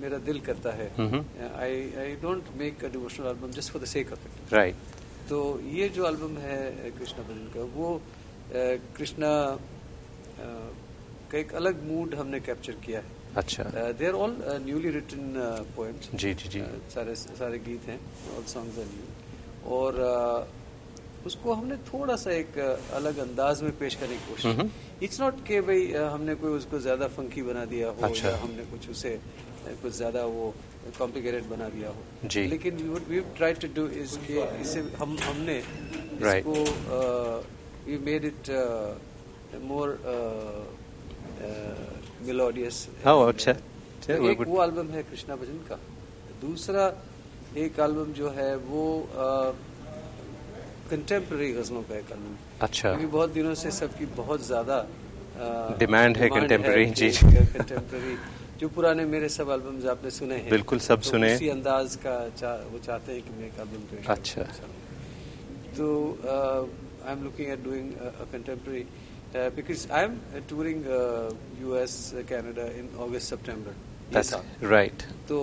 [0.01, 1.23] मेरा दिल करता है Mhm.
[1.61, 4.91] I I don't make a devotional album just for the sake of it right
[5.29, 7.89] तो ये जो एल्बम है कृष्णा भजन का वो
[8.97, 9.31] कृष्णा
[10.39, 13.65] का एक अलग मूड हमने कैप्चर किया है। अच्छा।
[13.99, 15.35] They are all newly written
[15.77, 16.63] poems जी जी जी।
[16.95, 18.01] सारे सारे गीत हैं
[18.37, 19.07] ऑल सॉन्ग्स आर न्यू
[19.77, 20.47] और अ,
[21.27, 24.57] उसको हमने थोड़ा सा एक अ, अलग अंदाज में पेश करने की। कोशिश
[25.03, 28.65] इट्स नॉट के भाई हमने कोई उसको ज़्यादा फंकी बना दिया हो अच्छा। या हमने
[28.65, 29.17] कुछ उसे
[29.67, 30.47] कुछ ज़्यादा वो
[30.99, 32.77] कॉम्प्लिकेटेड बना दिया हो जी। लेकिन
[33.09, 36.55] we try to do is कि इसे हम हमने इसको
[37.87, 38.51] we made it
[39.63, 39.89] more
[42.27, 43.53] melodious अच्छा।
[44.11, 45.79] वो एक वो एल्बम है कृष्णा भजन का
[46.41, 46.85] दूसरा
[47.57, 48.85] एक एल्बम जो है वो
[50.91, 54.87] कंटेम्प्रेरी गजलों का एक एल्बम अच्छा। क्योंकि बहुत दिनों से सबकी बहुत ज़्यादा
[55.81, 58.17] Demand है contemporary, जी, जी। कंटेम्प्रेरी
[58.63, 62.15] जो पुराने मेरे सब एल्बम्स आपने सुने हैं बिल्कुल, सब तो सुने। उसी अंदाज का
[62.39, 64.43] चा, वो चाहते हैं कि मैं एक एल्बम पेश अच्छा।
[65.77, 65.87] तो
[66.23, 68.85] I am looking at doing a contemporary
[69.59, 70.15] because I am
[70.49, 70.87] touring
[71.63, 71.97] US
[72.31, 75.39] Canada in August September right तो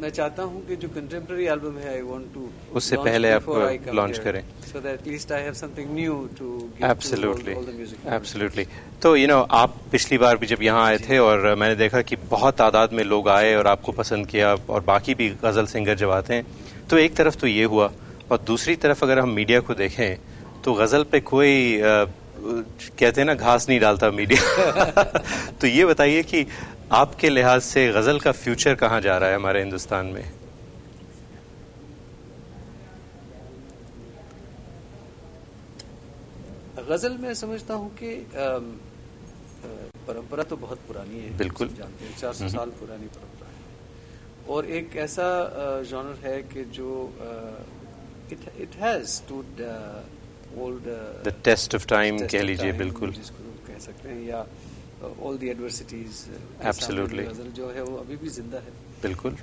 [0.00, 2.48] मैं चाहता हूँ कि जो कंटेम्प्रेरी एल्बम है आई वांट टू
[2.78, 3.46] उससे पहले आप
[3.98, 4.42] launch करें।
[4.72, 6.48] So that at least I have something new to
[6.90, 7.52] absolutely
[8.16, 8.64] absolutely
[9.02, 12.16] तो यू नो आप पिछली बार भी जब यहाँ आए थे और मैंने देखा कि
[12.30, 16.10] बहुत तादाद में लोग आए और आपको पसंद किया और बाकी भी गज़ल सिंगर जब
[16.20, 16.46] आते हैं
[16.90, 17.90] तो एक तरफ़ तो ये हुआ
[18.30, 20.16] और दूसरी तरफ़ अगर हम मीडिया को देखें
[20.64, 22.04] तो गज़ल पे कोई अ,
[22.40, 25.02] कहते हैं ना घास नहीं डालता मीडिया।
[25.60, 26.46] तो ये बताइए कि
[26.90, 30.24] आपके लिहाज से गज़ल का फ्यूचर कहाँ जा रहा है हमारे हिंदुस्तान में
[36.88, 38.14] गज़ल मैं समझता हूँ कि
[40.06, 44.54] परंपरा तो बहुत पुरानी है बिल्कुल। जानते हैं चार सौ हम्म। साल पुरानी परंपरा है
[44.54, 45.26] और एक ऐसा
[45.90, 46.90] जॉनर है कि जो
[48.32, 49.62] it it has stood
[50.58, 50.88] old
[51.24, 54.44] the test of time कह लीजिए बिल्कुल जिसको कह सकते हैं या
[55.02, 56.24] all the adversities
[56.70, 57.24] Absolutely.
[57.28, 58.72] Ghazal जो है वो अभी भी ज़िंदा है।
[59.02, 59.36] बिल्कुल।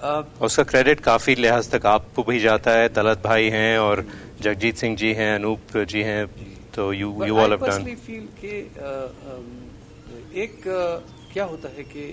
[0.00, 4.04] और उसका क्रेडिट काफ़ी लिहाज तक आपको भी जाता है। तलत भाई हैं और
[4.42, 6.26] जगजीत सिंह जी हैं अनूप जी हैं
[6.74, 8.54] तो you you all have done feel कि
[10.42, 10.80] एक अ,
[11.32, 12.04] क्या होता है कि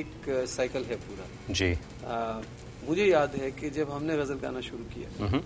[0.00, 2.42] एक साइकिल है पूरा। जी। अ,
[2.88, 5.40] मुझे याद है कि जब हमने गज़ल गाना शुरू किया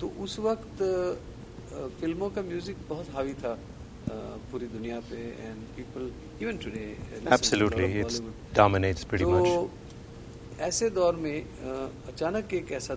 [0.00, 0.82] तो उस वक्त
[2.00, 3.52] फ़िल्मों का म्यूज़िक बहुत हावी था
[4.50, 6.10] पूरी दुनिया पे and people
[6.41, 6.85] Even today
[7.35, 8.17] absolutely it
[8.59, 9.69] dominates pretty much तो
[10.67, 12.95] ऐसे दौर में अ, अचानक एक ऐसा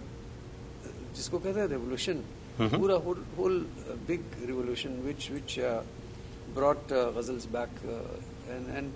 [1.16, 2.22] जिसको कहते हैं रेवोल्यूशन
[2.60, 2.78] Mhm.
[2.78, 2.94] पूरा
[3.36, 3.54] whole
[4.08, 5.58] big revolution which which
[6.58, 7.80] brought ghazals back
[8.48, 8.92] and and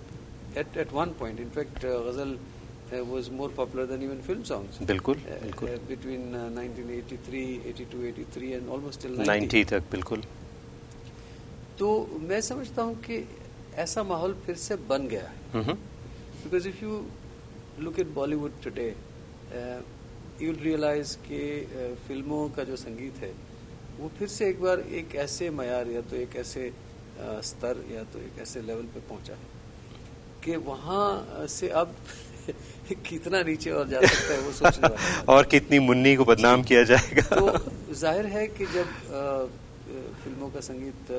[0.61, 2.37] at at one point in fact ghazal
[3.07, 8.03] was more popular than even film songs बिल्कुल uh, बिल्कुल uh, between uh, 1983 82
[8.11, 10.21] 83 and almost till 90 90 तक बिल्कुल
[11.77, 11.89] तो
[12.29, 13.17] मैं समझता हूँ कि
[13.78, 15.64] ऐसा माहौल फिर से बन गया है।
[16.44, 17.04] Because if you
[17.80, 18.88] look at Bollywood today
[20.42, 23.32] you realise कि uh, फ़िल्मों का जो संगीत है
[23.98, 28.04] वो फिर से एक बार एक ऐसे मैार या तो एक ऐसे uh, स्तर या
[28.12, 29.60] तो एक ऐसे लेवल पे पहुँचा है
[30.44, 31.94] कि वहाँ से अब
[33.08, 36.82] कितना नीचे और जा सकता है वो सोचने वाला। और कितनी मुन्नी को बदनाम किया
[36.84, 38.86] जाएगा। तो ज़ाहिर है कि जब
[40.24, 41.12] फ़िल्मों का संगीत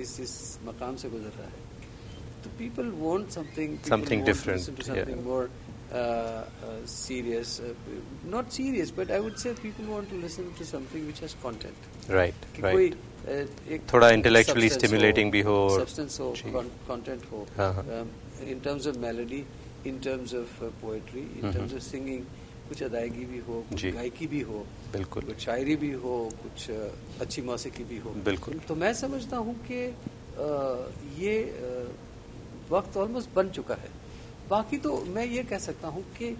[0.00, 1.68] इस इस मकाम से गुजर रहा है
[2.50, 5.24] तो people want something Something different, something yeah.
[5.26, 5.50] More
[6.86, 7.70] serious uh,
[8.34, 11.88] not serious but i would say people want to listen to something which has content
[12.10, 16.32] right कि राइट कोई uh, एक थोड़ा intellectually substance stimulating भी हो और- substance हो
[16.36, 16.52] जी।
[16.90, 18.12] Content हो हाँ, हाँ। um,
[18.54, 19.42] in terms of melody
[19.92, 22.22] in terms of uh, poetry in hmm, terms of singing
[22.68, 26.70] कुछ अदायगी भी हो कुछ जी। गायकी भी हो बिल्कुल कुछ शायरी भी हो कुछ
[26.70, 26.90] अ,
[27.20, 30.46] अच्छी मौसीकी भी हो बिल्कुल तो मैं समझता हूँ कि अ,
[31.20, 31.79] ये अ,
[32.70, 33.92] वक्त ऑलमोस्ट बन चुका है।
[34.46, 36.30] बाकी तो मैं ये कह सकता हूँ कि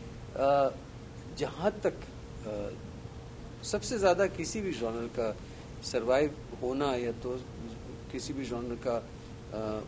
[1.26, 2.00] जहाँ तक
[2.42, 2.52] अ,
[3.62, 5.28] सबसे ज़्यादा किसी भी जॉनर का
[5.82, 7.36] सरवाइव होना या तो
[8.10, 8.98] किसी भी जॉनर का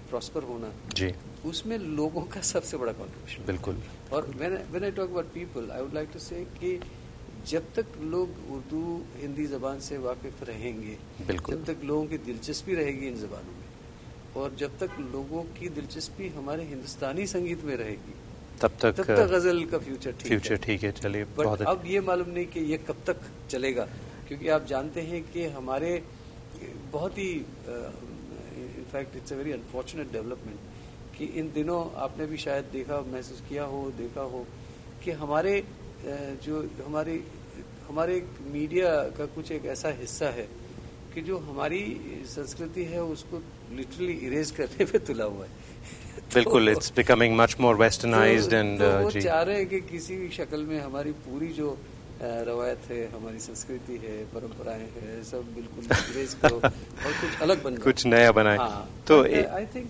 [0.08, 1.12] प्रॉस्पर होना जी।
[1.44, 5.94] उसमें लोगों का सबसे बड़ा कॉन्ट्रीब्यूशन बिल्कुल। और when I talk about people I would
[5.94, 6.72] like to say कि
[7.46, 8.82] जब तक लोग उर्दू
[9.16, 13.71] हिंदी जबान से वाकिफ रहेंगे बिल्कुल। जब तक लोगों की दिलचस्पी रहेगी इन जबानों में
[14.36, 18.14] और जब तक लोगों की दिलचस्पी हमारे हिंदुस्तानी संगीत में रहेगी
[18.60, 22.00] तब तक तब तक गज़ल का फ्यूचर ठीक फ्यूचर ठीक है चलिए बट अब ये
[22.02, 23.20] मालूम नहीं कि ये कब तक
[23.50, 23.84] चलेगा
[24.28, 25.90] क्योंकि आप जानते हैं कि हमारे
[26.92, 30.58] बहुत ही in fact it's a very unfortunate development
[31.16, 34.46] कि इन दिनों आपने भी शायद देखा महसूस किया हो देखा हो
[35.04, 35.62] कि हमारे
[36.44, 37.22] जो हमारी
[37.88, 38.20] हमारे
[38.52, 40.46] मीडिया का कुछ एक ऐसा हिस्सा है
[41.14, 41.82] कि जो हमारी
[42.26, 43.42] संस्कृति है उसको
[43.76, 45.50] लिटरली इरेज करने पे तुला हुआ है।
[46.34, 50.28] बिल्कुल it's becoming much more westernised and वो जी। चाह रहे हैं कि किसी भी
[50.36, 51.76] शक्ल में हमारी पूरी जो
[52.22, 57.76] रवायत है हमारी संस्कृति है परंपराएँ हैं सब बिल्कुल इरेज करो और कुछ अलग बन
[57.84, 59.88] कुछ नया बनाए। हाँ, तो आई थिंक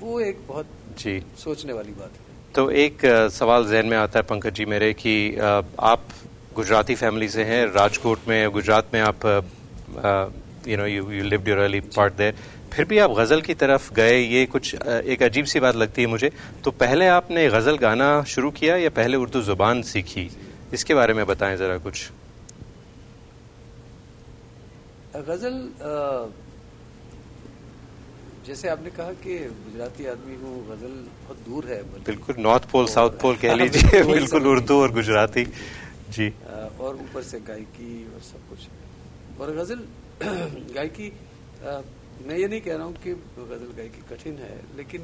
[0.00, 0.66] वो एक बहुत
[0.98, 2.24] जी। सोचने वाली बात है।
[2.54, 6.08] तो एक सवाल जहन में आता है पंकज जी मेरे कि आप
[6.56, 9.26] गुजराती फैमिली से हैं राजकोट में गुजरात में आप
[10.68, 12.34] you know you you lived your early part there
[12.72, 16.08] फिर भी आप गज़ल की तरफ़ गए ये कुछ एक अजीब सी बात लगती है
[16.08, 16.30] मुझे।
[16.64, 20.28] तो पहले आपने गज़ल गाना शुरू किया या पहले उर्दू ज़ुबान सीखी?
[20.74, 22.08] इसके बारे में बताएँ जरा कुछ।
[25.28, 25.56] गज़ल
[28.46, 33.18] जैसे आपने कहा कि गुजराती आदमी हूँ गज़ल बहुत दूर है बिल्कुल नॉर्थ पोल साउथ
[33.22, 35.44] पोल कह लीजिए बिल्कुल उर्दू और गुजराती।
[36.10, 36.28] जी।
[36.80, 38.68] और ऊपर से गायकी और सब कुछ।
[39.40, 39.80] और गज़ल
[40.76, 41.08] गायकी
[42.26, 45.02] मैं ये नहीं कह रहा हूँ कि गज़ल गायकी कठिन है लेकिन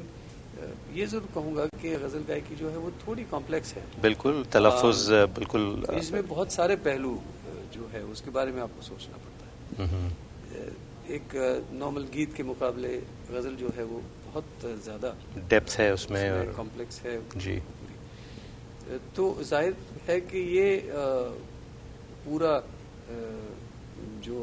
[0.93, 5.03] ये ज़रूर कहूँगा कि गज़ल गायकी जो है वो थोड़ी कॉम्प्लेक्स है। बिल्कुल तलफ़ुज़
[5.37, 5.63] बिल्कुल
[5.99, 7.13] इसमें बहुत सारे पहलू
[7.73, 10.09] जो है उसके बारे में आपको सोचना पड़ता है। हम्म,
[11.15, 11.35] एक
[11.73, 12.91] नॉर्मल गीत के मुकाबले
[13.31, 15.15] गज़ल जो है वो बहुत ज़्यादा
[15.49, 17.55] डेप्थ है उसमें और कॉम्प्लेक्स है। जी।
[19.15, 19.75] तो ज़ाहिर
[20.07, 20.67] है कि ये
[22.25, 22.53] पूरा
[24.25, 24.35] जो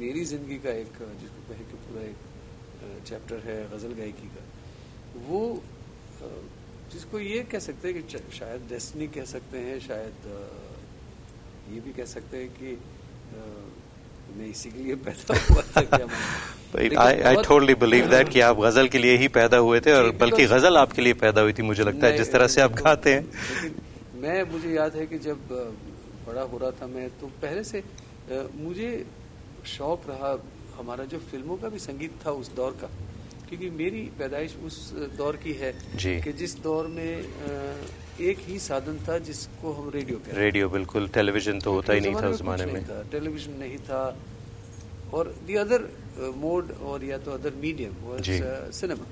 [0.00, 4.42] मेरी ज़िंदगी का एक जिसको कहे कि पूरा एक चैप्टर है गज़ल गायकी का
[5.28, 5.40] वो
[6.92, 10.26] जिसको ये कह सकते हैं कि शायद डेस्टिनी कह सकते हैं शायद
[11.72, 12.76] ये भी कह सकते हैं कि
[14.36, 18.88] मैं इसी के लिए पैदा हुआ था क्या आई टोटली बिलीव दैट कि आप गज़ल
[18.88, 21.84] के लिए ही पैदा हुए थे और बल्कि गज़ल आपके लिए पैदा हुई थी मुझे
[21.84, 23.72] लगता है जिस तरह से आप गाते हैं।
[24.22, 25.38] मैं मुझे याद है कि जब
[26.28, 27.82] बड़ा हो रहा था मैं तो पहले से
[28.56, 28.88] मुझे
[29.66, 30.32] शौक रहा
[30.76, 32.88] हमारा जो फ़िल्मों का भी संगीत था उस दौर का
[33.48, 34.76] क्योंकि मेरी पैदाइश उस
[35.18, 35.72] दौर की है
[36.20, 37.12] कि जिस दौर में
[38.22, 42.14] एक ही साधन था जिसको हम रेडियो कहते रेडियो बिल्कुल। टेलीविज़न तो होता ही नहीं
[42.14, 44.02] था उस जमाने में। टेलीविज़न नहीं था।
[45.12, 45.88] और दी अदर
[46.36, 47.92] मोड और या तो अदर मीडियम
[48.72, 49.06] सिनेमा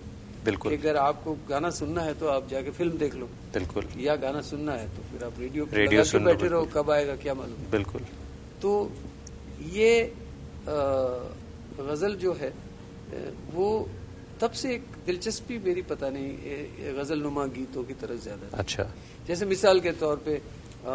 [0.45, 4.41] बिल्कुल। अगर आपको गाना सुनना है तो आप जाके फ़िल्म देख लो। बिल्कुल। या गाना
[4.43, 8.03] सुनना है तो फिर आप रेडियो रेडियो सुन बैठे रहो कब आएगा क्या मालूम। बिल्कुल।
[8.63, 8.73] तो
[9.75, 9.91] ये
[10.71, 12.53] गज़ल जो है
[13.55, 13.69] वो
[14.41, 18.85] तब से एक दिलचस्पी मेरी पता नहीं गज़ल नुमा गीतों की तरफ़ ज़्यादा अच्छा।
[19.29, 20.95] जैसे मिसाल के तौर पे आ,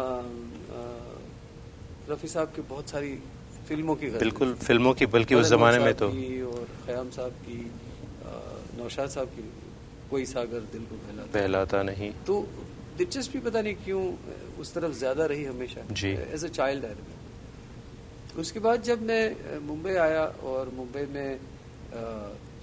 [2.10, 3.12] रफी साहब की बहुत सारी
[3.68, 6.08] फ़िल्मों की बिल्कुल फ़िल्मों की बल्कि उस जमाने में तो।
[6.46, 7.58] और खयाम साहब की
[8.78, 9.44] नौशाद साहब की
[10.10, 12.34] कोई सागर दिल को बहलाता बहलाता नहीं। तो
[12.98, 14.04] दिलचस्पी पता नहीं क्यों
[14.60, 16.94] उस तरफ़ ज़्यादा रही हमेशा। जी। एज ए चाइल्ड आई
[18.38, 19.24] उसके बाद जब मैं
[19.66, 21.38] मुंबई आया और मुंबई में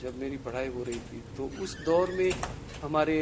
[0.02, 2.32] जब मेरी पढ़ाई हो रही थी तो उस दौर में
[2.82, 3.18] हमारे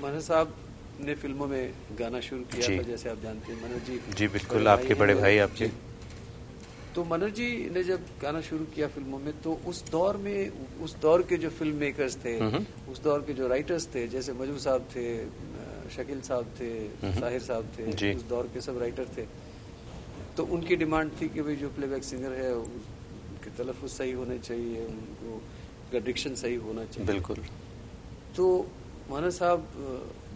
[0.00, 0.54] मनोज साहब
[1.00, 4.68] ने फ़िल्मों में गाना शुरू किया था जैसे आप जानते हैं मनोज जी। जी बिल्कुल
[4.68, 5.70] आपके बड़े भाई आपके
[6.94, 10.36] तो मनोज जी ने जब गाना शुरू किया फ़िल्मों में तो उस दौर में
[10.84, 14.32] उस दौर के जो फ़िल्म मेकर्स थे हम्म। उस दौर के जो राइटर्स थे जैसे
[14.34, 15.06] मजू साहब थे
[15.94, 16.68] शकील साहब थे
[17.02, 19.26] हम्म। साहिर साहब थे उस दौर के सब राइटर थे
[20.36, 24.86] तो उनकी डिमांड थी कि भाई जो प्लेबैक सिंगर है उनके तलफ़ सही होने चाहिए
[24.86, 27.44] उनको उनका डिक्शन सही होना चाहिए बिल्कुल
[28.36, 28.44] तो
[29.10, 29.60] माना साहब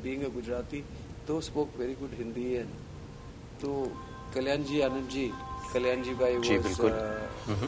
[0.02, 0.80] बीइंग अ गुजराती
[1.28, 2.70] तो spoke very good Hindi and
[3.62, 3.70] तो
[4.34, 5.26] Kalyan ji Anand ji
[5.72, 7.58] Kalyan ji bhai ji, was, uh।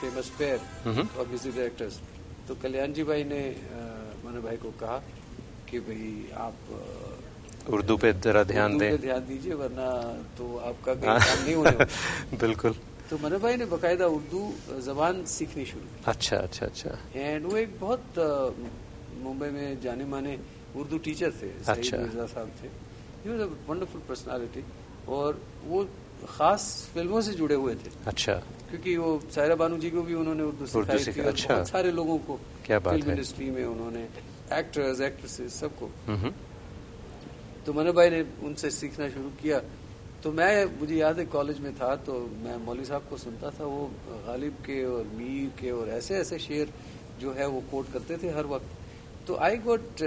[0.00, 0.60] Famous pair.
[0.88, 2.00] Of music directors
[2.48, 4.96] तो कल्याण जी भाई ने uh, माना भाई को कहा
[5.68, 6.08] कि भाई
[6.46, 7.07] आप uh,
[7.74, 9.88] उर्दू पे जरा ध्यान दें। ध्यान दीजिए वरना
[10.38, 11.76] तो आपका। काम नहीं होने
[12.42, 12.74] बिल्कुल।
[13.10, 14.40] तो मना भाई ने बकायदा उर्दू
[14.86, 18.04] जबान सीखनी शुरू अच्छा अच्छा अच्छा। एंड वो एक बहुत
[19.24, 20.38] मुंबई में जाने माने
[20.76, 22.68] उर्दू टीचर थे अच्छा। मिर्ज़ा साहब थे।
[23.24, 24.62] He was a wonderful personality
[25.16, 25.84] और वो
[26.28, 26.62] खास
[26.94, 28.34] फ़िल्मों से जुड़े हुए थे। अच्छा।
[28.70, 32.18] क्योंकि वो सायरा बानू जी को भी उन्होंने उर्दू सिखाई थी अच्छा। बहुत सारे लोगों
[32.28, 34.02] को क्या बात फ़िल्म इंडस्ट्री में उन्होंने
[34.58, 36.32] एक्टर्स एक्ट्रेसेस सबको। हम्म।
[37.68, 39.60] तो मना भाई ने उनसे सीखना शुरू किया।
[40.24, 43.64] तो मैं मुझे याद है कॉलेज में था तो मैं मौलवी साहब को सुनता था
[43.64, 43.82] वो
[44.26, 46.72] गालिब के और मीर के और ऐसे ऐसे शेर
[47.20, 48.70] जो है वो कोट करते थे हर वक्त।
[49.28, 50.00] तो आई गोट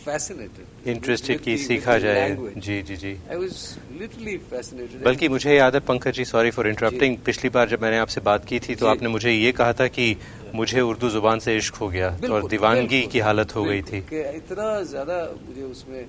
[0.00, 3.56] फैसिनेटेड इंटरेस्टेड की सीखा जाए। जी जी जी। आई वाज
[4.00, 7.98] लिटरली फैसिनेटेड बल्कि मुझे याद है Pankaj ji sorry for interrupting पिछली बार जब मैंने
[7.98, 10.16] आपसे बात की थी तो आपने मुझे ये कहा था कि
[10.54, 13.98] मुझे उर्दू ज़ुबान से इश्क हो गया और दीवानगी की हालत हो गई थी।
[14.36, 16.02] इतना ज़्यादा मुझे उसमें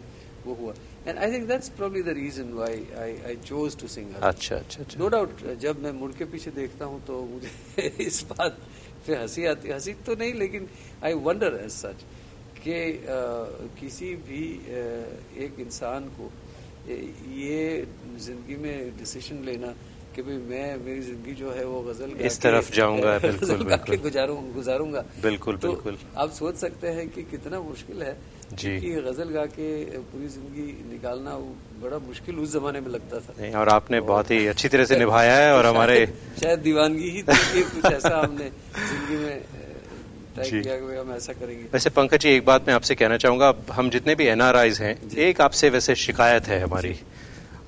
[0.46, 0.74] वो हुआ।
[1.08, 4.82] And I think that's probably the reason why I I chose to sing अच्छा अच्छा
[4.84, 8.58] अच्छा। नो डाउट जब मैं मुड़ के पीछे देखता हूँ तो मुझे इस बात
[9.08, 10.68] पे हँसी आती हँसी तो नहीं लेकिन
[11.04, 12.04] आई वंडर एज सच
[12.64, 12.80] कि
[13.80, 14.82] किसी भी अ,
[15.46, 16.30] एक इंसान को
[16.90, 17.86] ये
[18.20, 19.74] ज़िंदगी में डिसीज़न लेना
[20.16, 24.38] कि भाई मैं मेरी ज़िंदगी जो है वो गज़ल इस तरफ़ जाऊँगा, बिल्कुल, बिल्कुल। गुजारूं
[24.54, 28.14] गुजारूँगा। बिल्कुल तो बिल्कुल। आप सोच सकते हैं कि कितना मुश्किल है
[28.52, 29.70] जी। कि गज़ल गा के
[30.12, 34.06] पूरी ज़िंदगी निकालना वो बड़ा मुश्किल उस जमाने में लगता था। नहीं, और आपने और
[34.06, 36.06] बहुत ही अच्छी तरह से निभाया है और हमारे
[36.42, 39.42] शायद दीवानगी ही थी कि कुछ ऐसा हमने ज़िंदगी में।
[40.38, 44.16] किया हम ऐसा करेंगे। वैसे पंकज जी एक बात मैं आपसे कहना चाहूँगा हम जितने
[44.16, 46.96] भी एनआरआईज हैं एक आपसे वैसे शिकायत है हमारी।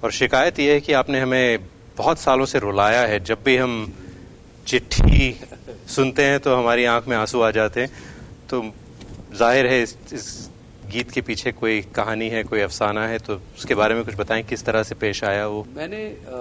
[0.04, 1.60] और शिकायत ये है कि आपने हमें
[1.98, 3.94] बहुत सालों से रुलाया है जब भी हम
[4.68, 5.36] चिट्ठी
[5.96, 7.90] सुनते हैं तो हमारी आँख में आँसू आ जाते हैं।
[8.50, 8.62] तो
[9.34, 10.43] ज़ाहिर है इस, इस
[10.94, 14.44] गीत के पीछे कोई कहानी है कोई अफसाना है तो उसके बारे में कुछ बताएँ
[14.52, 15.66] किस तरह से पेश आया वो?
[15.76, 16.39] मैंने अ,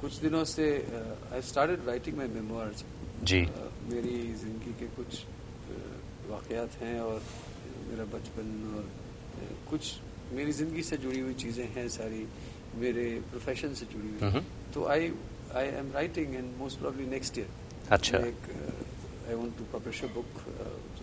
[0.00, 0.66] कुछ दिनों से
[1.32, 2.84] I started writing my memoirs
[3.30, 5.22] जी। आ, मेरी ज़िंदगी के कुछ
[6.30, 7.22] वाकयात हैं और
[7.90, 8.84] मेरा बचपन और
[9.70, 9.92] कुछ
[10.38, 12.26] मेरी ज़िंदगी से जुड़ी हुई चीज़ें हैं सारी
[12.80, 14.42] मेरे प्रोफेशन से जुड़ी हुई। हम्म।
[14.74, 15.10] तो I
[15.60, 17.48] I am writing and most probably next year
[17.98, 20.44] अच्छा। I want to publish a book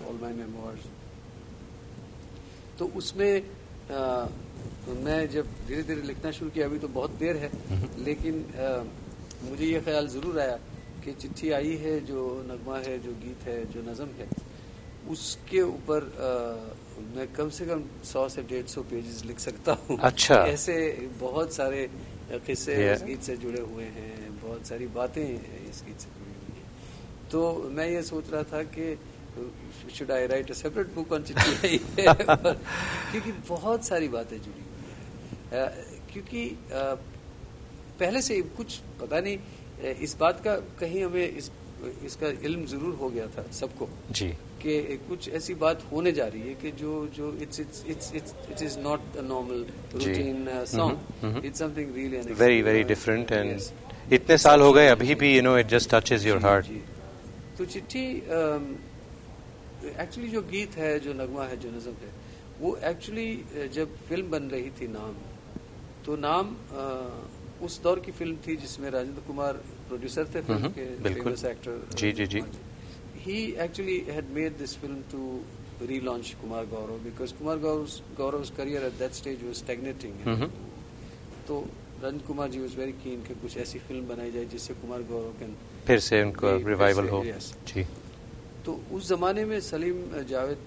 [0.08, 0.86] all my memoirs
[2.80, 3.34] तो उसमें
[3.90, 4.00] अ,
[5.04, 7.50] मैं जब धीरे धीरे लिखना शुरू किया अभी तो बहुत देर है
[8.06, 8.68] लेकिन अ,
[9.44, 10.58] मुझे ये ख्याल ज़रूर आया
[11.04, 12.20] कि चिट्ठी आई है जो
[12.52, 14.28] नगमा है जो गीत है जो नज़म है
[15.12, 16.00] उसके ऊपर
[17.16, 20.76] मैं कम से कम सौ से डेढ़ सौ पेजेस लिख सकता हूँ। अच्छा। ऐसे
[21.20, 21.88] बहुत सारे
[22.46, 26.60] किस्से इस गीत से जुड़े हुए हैं बहुत सारी बातें इस गीत से जुड़ी हुई
[26.60, 26.68] हैं।
[27.32, 28.88] तो मैं ये सोच रहा था कि
[29.98, 34.80] should I write a separate book on चिट्ठी क्योंकि बहुत सारी बातें जुड़ी हुई
[35.54, 35.70] हैं।
[36.14, 36.44] क्योंकि
[38.00, 39.38] पहले से कुछ पता नहीं
[40.02, 41.52] इस बात का कहीं हमें इस
[42.06, 44.28] इसका इल्म ज़रूर हो गया था सबको जी।
[44.62, 44.76] कि
[45.10, 48.78] कुछ ऐसी बात होने जा रही है कि जो जो it's it's it's it is
[48.80, 51.46] not a normal routine song.
[51.46, 55.58] It's something really very very different and इतने साल हो गए अभी भी you know
[55.58, 56.66] it just touches your heart
[57.58, 58.06] तो चिट्ठी
[59.88, 62.12] एक्चुअली जो गीत है जो नगमा है जो नज़म है
[62.62, 63.28] वो एक्चुअली
[63.74, 65.16] जब फ़िल्म बन रही थी नाम
[66.06, 66.84] तो नाम अ,
[67.66, 69.54] उस दौर की फ़िल्म थी जिसमें राजेंद्र कुमार
[69.88, 72.42] प्रोड्यूसर थे फ़िल्म हम्म, के बिल्कुल। फ़ेमस एक्टर जी, जी, जी।
[73.26, 75.22] he actually had made this film to
[75.82, 80.20] relaunch Kumar Gaurav because Kumar Gaurav's, Gaurav's career at that stage was stagnating.
[80.26, 80.50] Mhm.
[81.48, 81.58] तो
[82.04, 85.32] रंज Kumar ji was very keen कि कुछ ऐसी फ़िल्म बनाई जाए जिससे कुमार गौरव
[85.40, 85.56] कैन
[85.88, 87.52] फिर से उनको रिवाइवल हो yes.
[87.68, 87.86] जी
[88.68, 90.59] तो उस जमाने में सलीम जावेद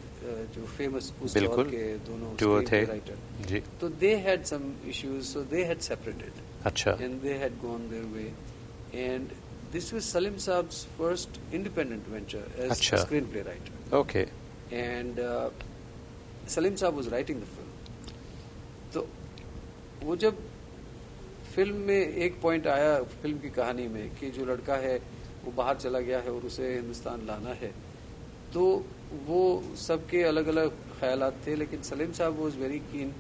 [0.54, 2.80] जो फ़ेमस उस दौर के दोनों थे।
[3.80, 8.04] तो they had some issues so they had separated अच्छा। And they had gone their
[8.14, 8.24] way
[8.94, 9.28] and
[9.72, 12.72] this was Salim sahab's first independent venture as
[13.32, 14.26] screenplay writer okay
[14.72, 15.20] and
[16.54, 17.70] Salim sahab was writing the film
[18.94, 19.06] तो
[20.04, 20.42] वो जब
[21.54, 24.96] film में एक point आया film की कहानी में कि जो लड़का है
[25.44, 27.72] वो बाहर चला गया है और उसे हिंदुस्तान लाना है
[28.54, 28.62] तो
[29.26, 29.40] वो
[29.78, 30.70] सबके अलग अलग
[31.00, 33.12] ख्याल थे लेकिन सलीम साहब वॉज़ वेरी कीन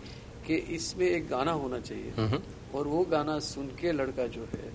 [0.46, 2.40] कि इसमें एक गाना होना चाहिए। हम्म।
[2.74, 4.68] और वो गाना सुन के लड़का जो है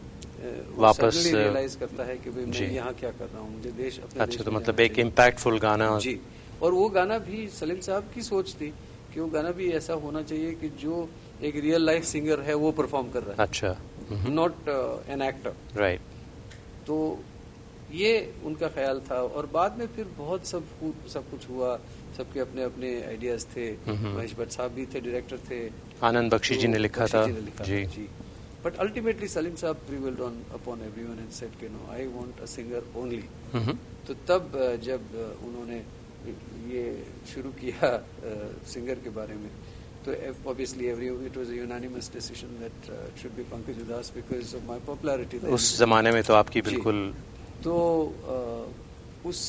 [0.78, 4.22] वापस, realize करता है कि भाई मैं यहाँ क्या कर रहा हूँ मुझे देश अपने
[4.22, 6.20] अच्छा देश तो मतलब एक इम्पैक्टफुल गाना जी।
[6.62, 8.70] और वो गाना भी सलीम साहब की सोच थी
[9.14, 11.08] कि वो गाना भी ऐसा होना चाहिए कि जो
[11.44, 13.76] एक रियल लाइफ सिंगर है वो परफॉर्म कर रहा है। अच्छा।
[14.30, 14.70] नॉट
[15.10, 16.02] एन एक्टर राइट
[16.88, 16.98] तो
[17.94, 18.12] ये
[18.46, 20.64] उनका ख्याल था और बाद में फिर बहुत सब
[21.14, 21.78] सब कुछ हुआ।
[22.18, 25.60] सबके अपने अपने आइडियाज़ थे। महेश भट्ट साहब भी थे डायरेक्टर थे।
[26.04, 28.08] आनंद बख्शी जी तो ने लिखा था। जी ने लिखा जी। जी।
[28.66, 32.46] But ultimately Salim sahab prevailed on upon everyone and said कि no I want a
[32.56, 33.24] singer only.
[34.08, 34.52] तो तब
[34.84, 35.02] जब
[35.46, 35.78] उन्होंने
[36.72, 36.84] ये
[37.34, 37.90] शुरू किया
[38.74, 39.50] सिंगर के बारे में
[40.06, 40.14] तो
[40.50, 45.38] obviously every it was unanimous decision that should be Pankaj Udhas because of my popularity
[45.58, 47.00] उस जमाने में तो आपकी बिल्कुल
[47.64, 47.76] तो
[49.26, 49.42] उस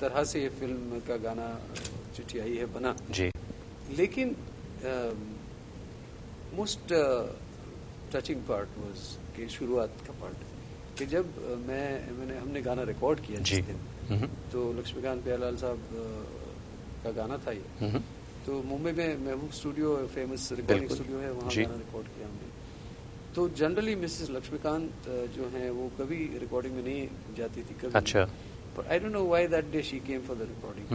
[0.00, 1.48] तरह से ये फ़िल्म का गाना
[2.16, 3.30] चिट्ठी आई है बना जी
[3.96, 4.36] लेकिन
[6.56, 6.92] मोस्ट
[8.12, 9.00] टचिंग पार्ट वाज
[9.36, 10.38] कि शुरुआत का पार्ट
[10.98, 11.24] कि जब
[11.68, 11.86] मैं
[12.18, 13.78] मैंने हमने गाना रिकॉर्ड किया जी। दिन
[14.08, 15.80] हम्म। तो लक्ष्मीकांत प्यालाल साहब
[17.04, 18.02] का गाना था ये हम्म।
[18.46, 22.51] तो मुंबई में महबूब स्टूडियो फ़ेमस रिकॉर्डिंग स्टूडियो है वहाँ गाना रिकॉर्ड किया हमने
[23.34, 28.24] तो जनरली मिसेस लक्ष्मीकांत जो हैं वो कभी रिकॉर्डिंग में नहीं जाती थी कभी अच्छा।
[28.76, 30.86] पर I don't know why that day she came for the recording.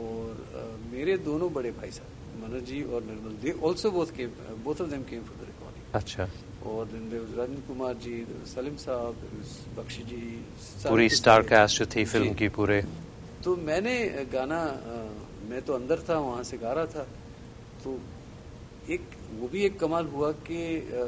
[0.00, 0.62] और अ,
[0.92, 4.30] मेरे दोनों बड़े भाई साहब मनोज जी और Nirmal they also both came
[4.64, 6.28] both of them came for the recording अच्छा।
[6.70, 8.14] और then there was Rajan Kumar ji
[8.54, 9.16] Salim Sahab
[9.76, 10.20] Bakshi जी
[10.86, 12.80] पूरी स्टार कास्ट जो थी फ़िल्म की पूरे।
[13.44, 13.94] तो मैंने
[14.32, 14.94] गाना अ,
[15.50, 17.02] मैं तो अंदर था वहाँ से गा रहा था।
[17.84, 17.98] तो
[18.94, 19.02] एक
[19.40, 21.04] वो भी एक कमाल हुआ कि अ,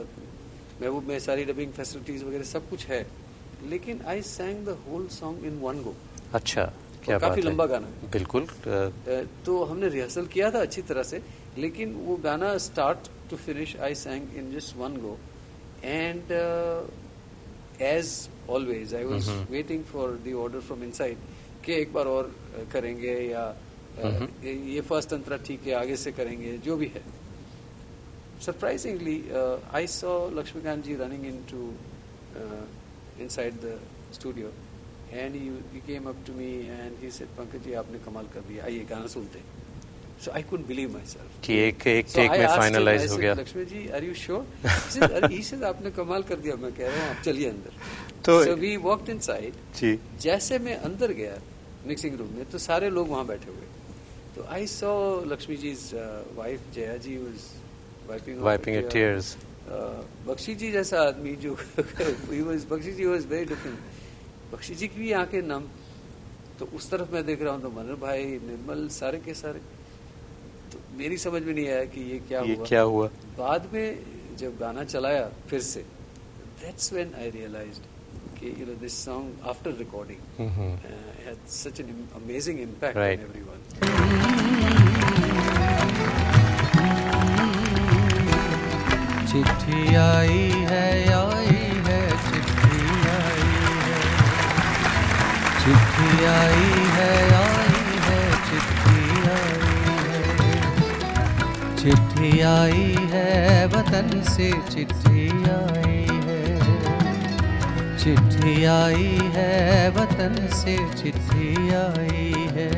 [0.82, 3.06] महबूब में सारी डबिंग फैसिलिटीज़ वगैरह सब कुछ है
[3.64, 5.94] लेकिन I sang the whole song in one go
[6.34, 6.64] अच्छा
[7.04, 8.46] क्या काफ़ी है लंबा गाना है। बिल्कुल
[9.46, 11.22] तो हमने रिहर्सल किया था अच्छी तरह से
[11.58, 15.18] लेकिन वो गाना start to finish I sang in just one go
[15.84, 16.32] and
[17.82, 18.10] as
[18.50, 19.28] always I was.
[19.50, 21.18] Waiting for the order from inside
[21.64, 22.34] कि एक बार और
[22.72, 23.44] करेंगे या.
[23.98, 27.02] ये- ये फ़र्स्ट अंतरा ठीक है आगे से करेंगे जो भी है
[28.45, 29.17] surprisingly
[29.73, 31.61] I saw Laxmikant ji running in to
[33.21, 33.79] inside the
[34.13, 34.51] studio
[35.13, 38.63] and he came up to me and he said Pankaj ji आपने कमाल कर दिया
[38.65, 39.59] आइए गाना सुनते हैं
[40.23, 43.87] so I could believe myself कि एक एक टेक में फाइनलाइज हो गया Laxmi ji
[43.97, 47.49] are you sure he said आपने कमाल कर दिया मैं कह रहा हूँ आप चलिए
[47.49, 47.73] अंदर
[48.25, 51.37] तो- सो वी वॉकड इनसाइड जी जैसे मैं अंदर गया
[51.87, 53.69] मिक्सिंग रूम में तो सारे लोग वहां बैठे हुए
[54.35, 54.93] तो I saw
[55.27, 55.73] Laxmi ji
[56.35, 57.54] wife Jaya ji was wiping
[58.08, 59.36] Wiping her tears.
[60.26, 61.52] Bakshi जी जैसा आदमी जो
[62.30, 63.78] he was Bakshi ji was very different
[64.52, 65.64] Bakshi ji की भी आँखें नम
[66.58, 69.60] तो उस तरफ़ मैं देख रहा हूँ तो मनोहर भाई निर्मल सारे के सारे।
[70.72, 73.06] तो मेरी समझ में नहीं आया कि ये क्या ये हुआ। क्या हुआ?
[73.38, 73.88] बाद में
[74.38, 75.80] जब गाना चलाया फिर से
[76.62, 77.82] दैट्स व्हेन आई रियलाइज्ड
[78.38, 80.20] कि you know this song after recording.
[81.26, 83.58] Had such an amazing impact on everyone
[89.36, 91.56] चिट्ठी आई है आई
[91.86, 92.78] है, चिट्ठी
[93.08, 93.48] आई
[93.82, 93.98] है।
[95.64, 99.58] चिट्ठी आई है आई है, चिट्ठी आई
[100.04, 100.22] है।
[101.76, 106.58] चिट्ठी आई है, वतन से चिट्ठी आई है।
[107.98, 112.70] चिट्ठी आई है, वतन से चिट्ठी आई है।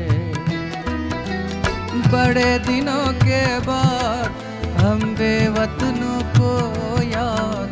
[2.11, 4.48] बड़े दिनों के बाद
[4.81, 6.51] हम बेवतनों को
[7.03, 7.71] याद,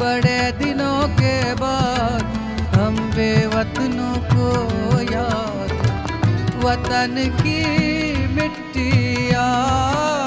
[0.00, 2.22] बड़े दिनों के बाद
[2.74, 4.48] हम बेवतनों को
[5.12, 5.72] याद।
[6.64, 7.60] वतन की
[8.34, 8.90] मिट्टी
[9.34, 10.17] आई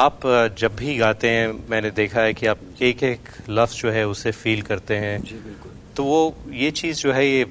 [0.00, 0.20] आप
[0.58, 4.30] जब भी गाते हैं मैंने देखा है कि आप एक एक लफ्ज जो है उसे
[4.32, 6.20] फील करते हैं। जी बिल्कुल। तो वो
[6.54, 7.46] ये चीज़ जो है ये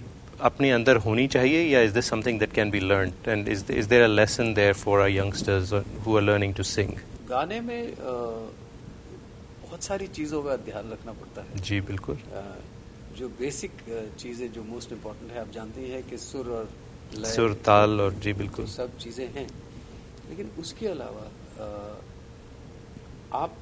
[0.49, 4.03] अपने अंदर होनी चाहिए या is this something that can be learn and is there
[4.03, 5.73] a lesson there for our youngsters
[6.05, 6.93] who are learning to sing
[7.29, 8.15] गाने में अ,
[9.61, 12.17] बहुत सारी चीज़ों का ध्यान रखना पड़ता है। जी बिल्कुल।
[13.17, 13.71] जो बेसिक
[14.19, 16.69] चीज़ें जो मोस्ट इम्पोर्टेंट है आप जानते ही हैं कि सुर और
[17.15, 19.47] लय सुर ताल और जी बिल्कुल। तो सब चीज़ें हैं।
[20.29, 21.25] लेकिन उसके अलावा
[23.33, 23.57] आप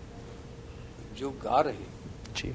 [1.14, 1.94] जो गा रहे हैं
[2.36, 2.52] जी।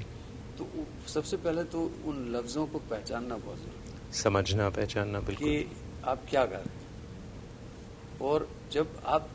[0.57, 0.67] तो
[1.07, 6.45] सबसे पहले तो उन लफ्जों को पहचानना बहुत ज़रूरी समझना पहचानना बिल्कुल। कि आप क्या
[6.45, 6.89] गा रहे हैं।
[8.21, 9.29] और जब आप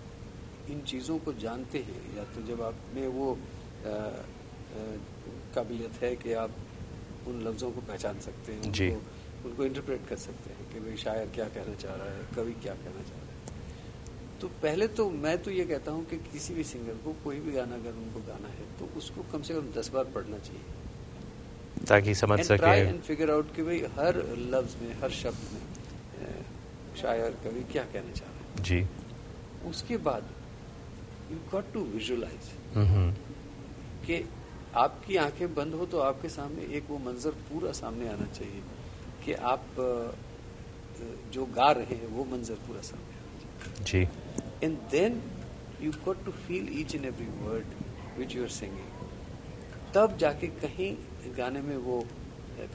[0.69, 3.39] इन चीज़ों को जानते हैं या तो जब आप में वो
[5.55, 6.51] काबिलियत है कि आप
[7.27, 10.97] उन लफ्जों को पहचान सकते हैं जी। उनको उनको इंटरप्रेट कर सकते हैं कि भाई
[10.97, 13.26] शायर क्या कहना चाह रहा है कवि क्या कहना चाह रहा है।
[14.41, 17.53] तो पहले तो मैं तो ये कहता हूँ कि किसी भी सिंगर को कोई भी
[17.53, 22.15] गाना अगर उनको गाना है तो उसको कम से कम दस बार पढ़ना चाहिए। ताकि
[22.15, 24.17] समझ ट्राई सके। एंड फिगर आउट कि भाई हर
[24.53, 25.63] लफ्ज में हर शब्द में
[26.97, 28.87] शायर कवि क्या कहना चाह रहा जी।
[29.69, 30.29] उसके बाद
[31.33, 33.11] you got to visualise hmm
[34.07, 34.25] कि
[34.77, 38.63] आपकी आँखें बंद हो तो आपके सामने एक वो मंजर पूरा सामने आना चाहिए
[39.25, 39.65] कि आप
[41.33, 44.09] जो गा रहे हैं वो मंजर पूरा सामने आना चाहिए। जी।
[44.65, 45.21] And then
[45.83, 50.95] you got to feel each and every word which you are singing तब जाके कहीं
[51.39, 52.05] गाने में वो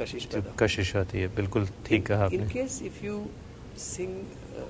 [0.02, 3.24] कशिश पैदा। कशिश आती है बिल्कुल ठीक कहा इन आपने। Case if you
[3.80, 4.16] sing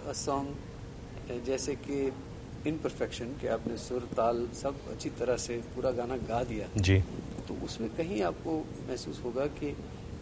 [0.10, 1.98] a song जैसे कि
[2.70, 7.00] इन परफेक्शन कि आपने सुर ताल सब अच्छी तरह से पूरा गाना गा दिया जी।
[7.48, 8.58] तो उसमें कहीं आपको
[8.90, 9.72] महसूस होगा कि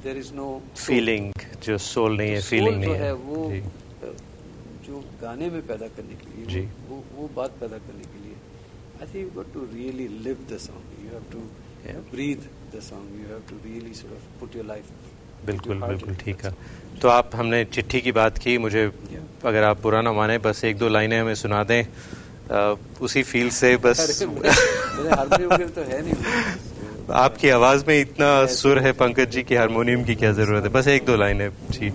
[0.04, 1.32] देर इज़ नो फीलिंग
[1.64, 3.62] जो सोल नहीं है फीलिंग जो नहीं है। है वो जी।
[4.88, 6.62] जो गाने में पैदा करने के लिए जी।
[7.16, 8.36] वो, बात पैदा करने के लिए
[9.02, 11.40] I think you got to really live the song you have to
[12.12, 16.44] breathe the song you have to really sort of put your life बिल्कुल बिल्कुल ठीक
[16.46, 16.54] है।
[17.02, 18.84] तो आप हमने चिट्ठी की बात की मुझे
[19.46, 23.50] अगर आप बुरा ना माने बस एक दो लाइनें हमें सुना दें अ, उसी फील
[23.60, 26.16] से बस तो है नहीं।
[27.20, 30.70] आपकी आवाज़ में इतना सुर है पंकज जी की हारमोनियम की क्या ज़रूरत है?
[30.70, 31.92] बस एक दो लाइनें जी।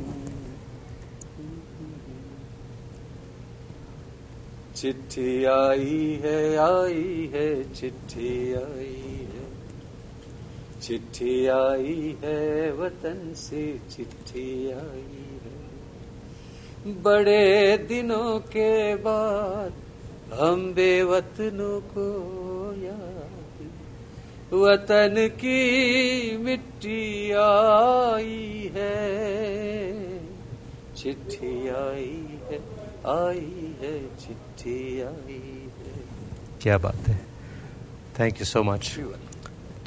[4.77, 9.45] चिट्ठी आई है आई है, चिट्ठी आई है।
[10.81, 15.55] चिट्ठी आई है, वतन से चिट्ठी आई है।
[17.03, 19.73] बड़े दिनों के बाद
[20.33, 22.09] हम बेवतनों को
[22.83, 23.25] याद
[24.53, 28.95] वतन की मिट्टी आई है।
[30.95, 36.05] चिट्ठी आई है आई है, चिट्ठी आई है
[36.63, 37.21] क्या बात है।
[38.21, 38.97] थैंक यू सो मच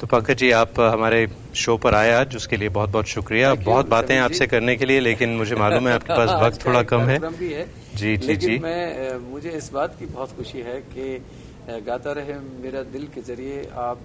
[0.00, 3.66] तो पंकज जी आप हमारे शो पर आए आज उसके लिए बहुत बहुत शुक्रिया। Thank
[3.66, 7.00] बहुत बातें आपसे करने के लिए लेकिन मुझे मालूम है आपके पास वक्त थोड़ा कम
[7.00, 7.18] है।
[7.48, 11.26] है। जी जी जी। मैं मुझे इस बात की बहुत खुशी है कि
[11.70, 14.00] गाता रहे मेरा दिल के ज़रिए आप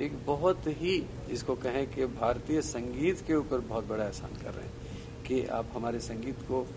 [0.00, 4.64] एक बहुत ही जिसको कहें कि भारतीय संगीत के ऊपर बहुत बड़ा एहसान कर रहे
[4.64, 4.72] हैं
[5.26, 6.68] कि आप हमारे संगीत को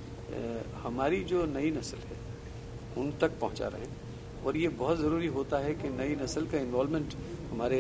[0.84, 2.21] हमारी जो नई नस्ल है
[2.98, 4.00] उन तक पहुँचा रहे हैं।
[4.46, 7.14] और ये बहुत ज़रूरी होता है कि नई नस्ल का इन्वॉल्वमेंट
[7.52, 7.80] हमारे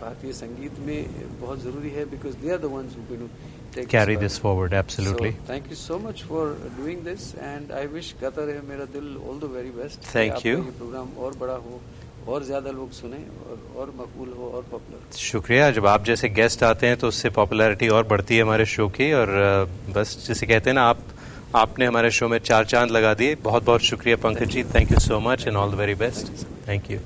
[0.00, 0.98] भारतीय संगीत में
[1.40, 3.28] बहुत ज़रूरी है because they are the ones who can
[3.74, 8.14] take carry this forward absolutely thank you so much for doing this and I wish
[8.22, 10.56] Gaata Rahe Mera Dil all the very best Thank you.
[10.64, 11.80] ये program और बड़ा हो
[12.32, 13.18] और ज़्यादा लोग सुने
[13.50, 17.30] और और मकबूल हो और पॉपुलर शुक्रिया। जब आप जैसे गेस्ट आते हैं तो उससे
[17.36, 21.04] पॉपुलैरिटी और बढ़ती है हमारे शो की और अ, बस जिसे कहते हैं ना आप
[21.56, 24.64] आपने हमारे शो में चार चाँद लगा दिए। बहुत बहुत शुक्रिया Pankaj ji.
[24.74, 26.32] Thank you so much and all the very best
[26.68, 26.98] thank you